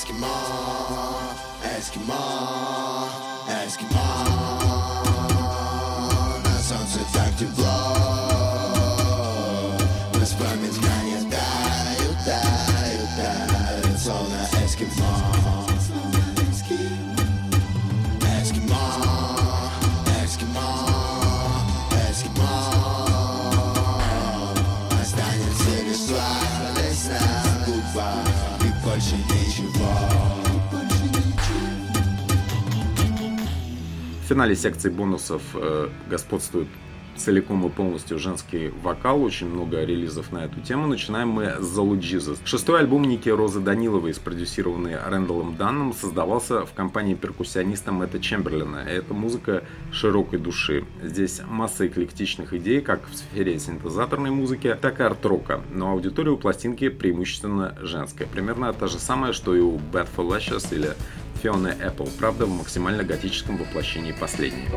Eskimo, 0.00 1.47
Eskimo, 1.62 3.08
Eskimo. 3.48 4.04
That 6.42 6.60
sounds 6.60 6.96
effective, 6.96 7.54
bro. 7.56 7.97
В 34.28 34.30
финале 34.30 34.54
секции 34.54 34.90
бонусов 34.90 35.40
э, 35.54 35.88
господствует 36.10 36.68
целиком 37.16 37.66
и 37.66 37.70
полностью 37.70 38.18
женский 38.18 38.70
вокал, 38.82 39.22
очень 39.22 39.48
много 39.48 39.82
релизов 39.82 40.32
на 40.32 40.44
эту 40.44 40.60
тему. 40.60 40.86
Начинаем 40.86 41.30
мы 41.30 41.56
с 41.58 41.78
The 41.78 41.98
Jesus. 41.98 42.38
Шестой 42.44 42.80
альбом 42.80 43.04
Ники 43.04 43.30
Розы 43.30 43.60
Даниловой, 43.60 44.12
спродюсированный 44.12 44.98
Рэндаллом 45.02 45.56
Данном, 45.56 45.94
создавался 45.94 46.66
в 46.66 46.74
компании 46.74 47.14
перкуссиониста 47.14 47.90
Мэтта 47.90 48.20
Чемберлина. 48.20 48.84
Это 48.86 49.14
музыка 49.14 49.64
широкой 49.92 50.38
души. 50.38 50.84
Здесь 51.02 51.40
масса 51.48 51.86
эклектичных 51.86 52.52
идей, 52.52 52.82
как 52.82 53.08
в 53.08 53.16
сфере 53.16 53.58
синтезаторной 53.58 54.30
музыки, 54.30 54.76
так 54.78 55.00
и 55.00 55.04
арт-рока. 55.04 55.62
Но 55.72 55.92
аудитория 55.92 56.32
у 56.32 56.36
пластинки 56.36 56.90
преимущественно 56.90 57.78
женская. 57.80 58.26
Примерно 58.26 58.74
та 58.74 58.88
же 58.88 58.98
самая, 58.98 59.32
что 59.32 59.56
и 59.56 59.60
у 59.60 59.76
Bad 59.76 60.08
for 60.14 60.28
Lashes 60.28 60.74
или 60.74 60.90
Fiona 61.42 61.76
Apple, 61.78 62.10
правда 62.18 62.46
в 62.46 62.50
максимально 62.50 63.04
готическом 63.04 63.56
воплощении 63.56 64.12
последней. 64.12 64.68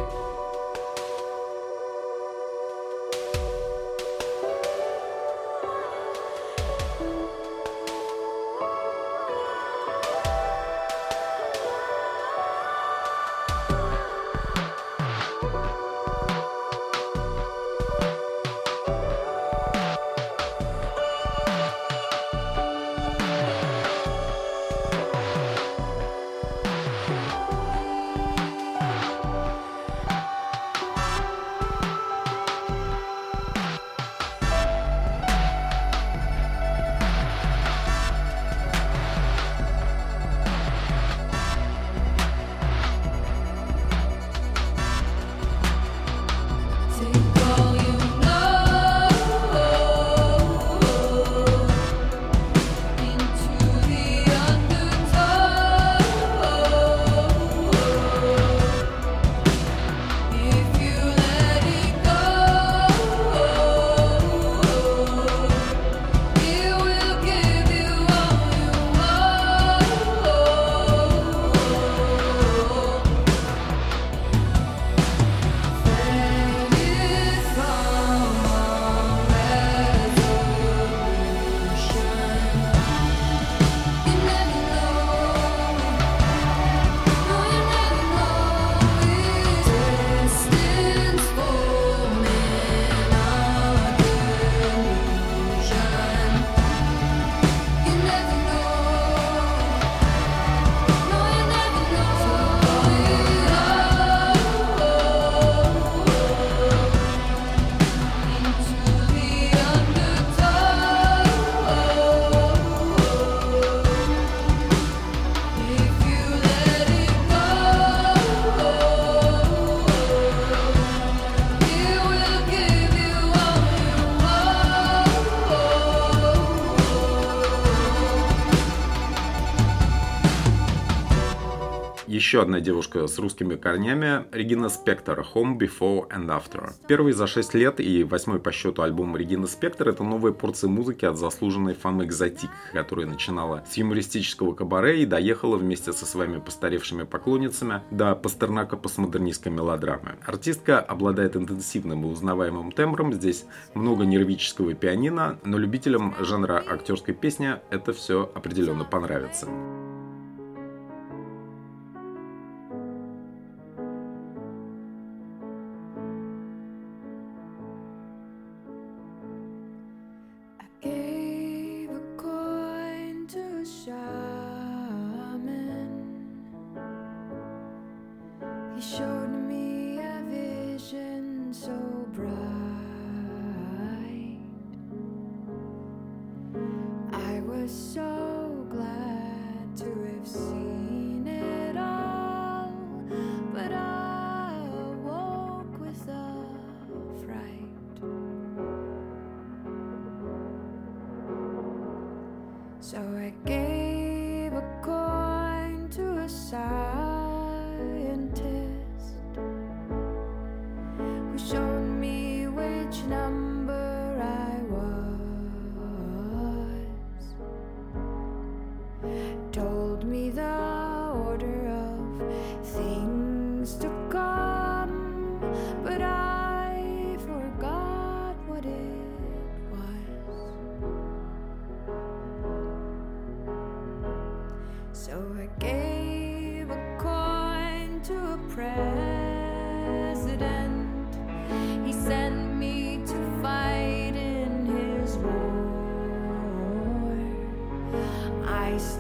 Еще 132.32 132.44
одна 132.44 132.62
девушка 132.62 133.08
с 133.08 133.20
русскими 133.20 133.58
корнями– 133.58 134.24
Регина 134.32 134.70
Спектор 134.70 135.20
«Home 135.34 135.58
Before 135.58 136.08
and 136.08 136.28
After». 136.28 136.72
Первый 136.88 137.12
за 137.12 137.28
6 137.28 137.54
лет 137.56 137.82
и 137.82 138.06
восьмой 138.06 138.40
по 138.40 138.54
счету 138.54 138.84
альбом 138.84 139.18
Регины 139.18 139.48
Спектор– 139.48 139.90
это 139.90 140.06
новая 140.06 140.32
порция 140.32 140.70
музыки 140.70 141.04
от 141.04 141.18
заслуженной 141.18 141.74
Фамы 141.74 142.06
Экзотик, 142.06 142.50
которая 142.72 143.06
начинала 143.06 143.66
с 143.70 143.76
юмористического 143.76 144.54
кабаре 144.54 145.04
и 145.04 145.06
доехала 145.06 145.58
вместе 145.58 145.92
со 145.92 146.06
своими 146.06 146.40
постаревшими 146.40 147.04
поклонницами 147.04 147.82
до 147.92 148.16
пастернака 148.16 148.78
постмодернистской 148.78 149.52
мелодрамы. 149.52 150.14
Артистка 150.26 150.80
обладает 150.80 151.36
интенсивным 151.36 152.06
и 152.06 152.08
узнаваемым 152.08 152.72
тембром, 152.72 153.12
здесь 153.12 153.44
много 153.74 154.06
нервического 154.06 154.74
пианино, 154.74 155.38
но 155.44 155.58
любителям 155.58 156.16
жанра 156.22 156.64
актерской 156.66 157.14
песни 157.14 157.58
это 157.72 157.92
все 157.92 158.32
определенно 158.34 158.86
понравится. 158.86 159.50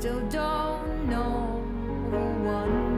still 0.01 0.19
don't 0.31 1.07
know 1.07 1.61
one. 2.43 2.90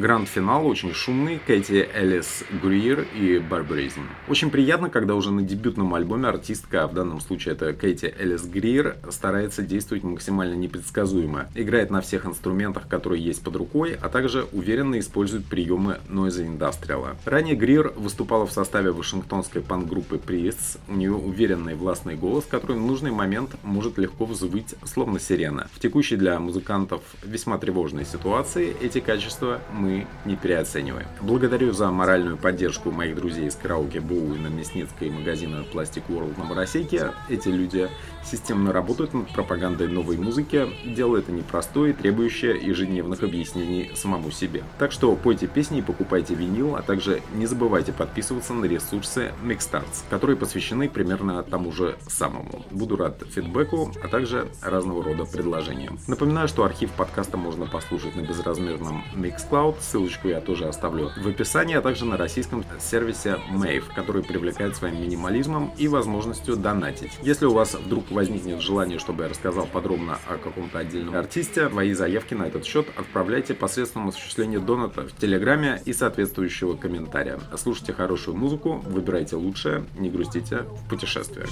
Гранд-финал 0.00 0.66
очень 0.66 0.94
шумный, 0.94 1.38
Кэти 1.46 1.88
Элис 1.94 2.42
Гриер 2.62 3.06
и 3.14 3.38
Барбаризм. 3.38 4.08
Очень 4.28 4.50
приятно, 4.50 4.88
когда 4.88 5.14
уже 5.14 5.30
на 5.30 5.42
дебютном 5.42 5.94
альбоме 5.94 6.28
артистка, 6.28 6.84
а 6.84 6.86
в 6.88 6.94
данном 6.94 7.20
случае 7.20 7.54
это 7.54 7.72
Кэти 7.74 8.12
Элис 8.18 8.44
Гриер, 8.44 8.96
старается 9.10 9.62
действовать 9.62 10.02
максимально 10.02 10.54
непредсказуемо. 10.54 11.48
Играет 11.54 11.90
на 11.90 12.00
всех 12.00 12.26
инструментах, 12.26 12.88
которые 12.88 13.22
есть 13.22 13.44
под 13.44 13.56
рукой, 13.56 13.96
а 14.00 14.08
также 14.08 14.46
уверенно 14.52 14.98
использует 14.98 15.44
приемы 15.44 15.98
Noise 16.08 16.58
Industrial. 16.58 17.16
Ранее 17.26 17.54
Гриер 17.54 17.92
выступала 17.96 18.46
в 18.46 18.52
составе 18.52 18.92
вашингтонской 18.92 19.60
панк-группы 19.60 20.16
Priests. 20.16 20.78
У 20.88 20.94
нее 20.94 21.12
уверенный 21.12 21.74
властный 21.74 22.16
голос, 22.16 22.46
который 22.46 22.76
в 22.76 22.80
нужный 22.80 23.10
момент 23.10 23.50
может 23.62 23.98
легко 23.98 24.24
взвыть, 24.24 24.74
словно 24.84 25.20
сирена. 25.20 25.68
В 25.74 25.78
текущей 25.78 26.16
для 26.16 26.40
музыкантов 26.40 27.02
весьма 27.22 27.58
тревожной 27.58 28.06
ситуации 28.06 28.74
эти 28.80 29.00
качества 29.00 29.60
мы 29.72 29.89
не 30.24 30.36
переоцениваем. 30.36 31.06
Благодарю 31.20 31.72
за 31.72 31.90
моральную 31.90 32.36
поддержку 32.36 32.90
моих 32.90 33.16
друзей 33.16 33.46
из 33.46 33.54
караоке 33.54 34.00
Боуина, 34.00 34.48
Мясницкой 34.48 35.08
и 35.08 35.10
магазина 35.10 35.64
Plastic 35.72 36.02
World 36.08 36.38
на 36.38 36.44
Моросейке. 36.44 37.12
Эти 37.28 37.48
люди 37.48 37.88
системно 38.24 38.72
работают 38.72 39.14
над 39.14 39.32
пропагандой 39.32 39.88
новой 39.88 40.16
музыки, 40.16 40.68
дело 40.84 41.16
это 41.16 41.32
непростое, 41.32 41.92
требующее 41.92 42.56
ежедневных 42.56 43.22
объяснений 43.22 43.90
самому 43.94 44.30
себе. 44.30 44.62
Так 44.78 44.92
что 44.92 45.14
пойте 45.16 45.46
песни 45.46 45.78
и 45.78 45.82
покупайте 45.82 46.34
винил, 46.34 46.76
а 46.76 46.82
также 46.82 47.22
не 47.34 47.46
забывайте 47.46 47.92
подписываться 47.92 48.52
на 48.52 48.64
ресурсы 48.66 49.32
Mixstarts, 49.42 50.04
которые 50.08 50.36
посвящены 50.36 50.88
примерно 50.88 51.42
тому 51.42 51.72
же 51.72 51.96
самому. 52.08 52.64
Буду 52.70 52.96
рад 52.96 53.22
фидбэку, 53.34 53.92
а 54.02 54.08
также 54.08 54.48
разного 54.62 55.02
рода 55.02 55.24
предложениям. 55.24 55.98
Напоминаю, 56.06 56.48
что 56.48 56.64
архив 56.64 56.90
подкаста 56.92 57.36
можно 57.36 57.66
послушать 57.66 58.16
на 58.16 58.20
безразмерном 58.20 59.04
Mixcloud, 59.14 59.76
ссылочку 59.80 60.28
я 60.28 60.40
тоже 60.40 60.66
оставлю 60.66 61.10
в 61.16 61.26
описании, 61.26 61.76
а 61.76 61.80
также 61.80 62.04
на 62.04 62.16
российском 62.16 62.64
сервисе 62.78 63.38
Mave, 63.52 63.84
который 63.94 64.22
привлекает 64.22 64.76
своим 64.76 65.00
минимализмом 65.00 65.72
и 65.76 65.88
возможностью 65.88 66.56
донатить. 66.56 67.18
Если 67.22 67.46
у 67.46 67.52
вас 67.52 67.74
вдруг 67.74 68.10
возникнет 68.10 68.60
желание, 68.60 68.98
чтобы 68.98 69.24
я 69.24 69.28
рассказал 69.30 69.66
подробно 69.66 70.18
о 70.28 70.36
каком-то 70.36 70.78
отдельном 70.78 71.16
артисте, 71.16 71.68
свои 71.68 71.92
заявки 71.92 72.34
на 72.34 72.44
этот 72.44 72.64
счет 72.64 72.86
отправляйте 72.96 73.54
посредством 73.54 74.08
осуществления 74.08 74.58
доната 74.58 75.02
в 75.02 75.12
Телеграме 75.16 75.80
и 75.84 75.92
соответствующего 75.92 76.76
комментария. 76.76 77.38
Слушайте 77.56 77.92
хорошую 77.92 78.36
музыку, 78.36 78.82
выбирайте 78.86 79.36
лучшее, 79.36 79.84
не 79.98 80.10
грустите 80.10 80.64
в 80.84 80.88
путешествиях. 80.88 81.48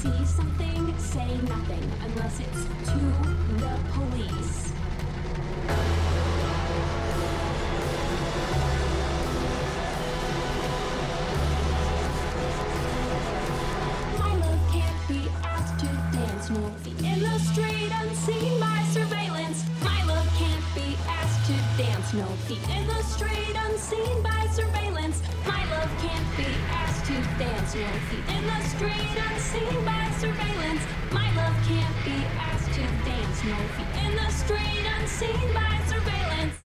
See 0.00 0.24
something, 0.24 0.98
say 0.98 1.28
nothing 1.42 1.92
unless 2.00 2.40
it's 2.40 2.64
to 2.88 2.98
the 3.60 3.78
police. 3.92 4.72
My 14.18 14.34
love 14.36 14.72
can't 14.72 15.08
be 15.08 15.28
asked 15.44 15.80
to 15.80 15.86
dance, 16.16 16.48
nor 16.48 16.70
be 16.82 16.90
in 17.06 17.20
the 17.20 17.38
street 17.40 17.92
unseen 18.00 18.58
by 18.58 18.82
surveillance. 18.92 19.64
My 19.84 20.02
love 20.04 20.26
can't 20.38 20.64
be 20.74 20.96
asked 21.08 21.46
to 21.48 21.82
dance. 21.82 22.14
No 22.14 22.24
feet 22.48 22.66
in 22.74 22.86
the 22.86 23.02
street 23.02 23.54
unseen 23.68 24.22
by 24.22 24.46
surveillance. 24.50 25.20
My 25.46 25.62
love 25.70 25.90
can't 26.00 26.36
be 26.38 26.46
asked 26.70 26.89
to 27.10 27.22
dance. 27.38 27.74
your 27.74 27.88
feet 28.08 28.36
in 28.36 28.46
the 28.46 28.60
street 28.68 29.14
unseen 29.30 29.84
by 29.84 30.10
surveillance. 30.18 30.82
My 31.10 31.26
love 31.34 31.56
can't 31.66 31.96
be 32.04 32.18
asked 32.38 32.72
to 32.74 32.82
dance. 33.04 33.44
No 33.44 33.56
feet 33.74 34.06
in 34.06 34.16
the 34.16 34.30
street 34.30 34.86
unseen 34.98 35.54
by 35.54 35.80
surveillance. 35.88 36.69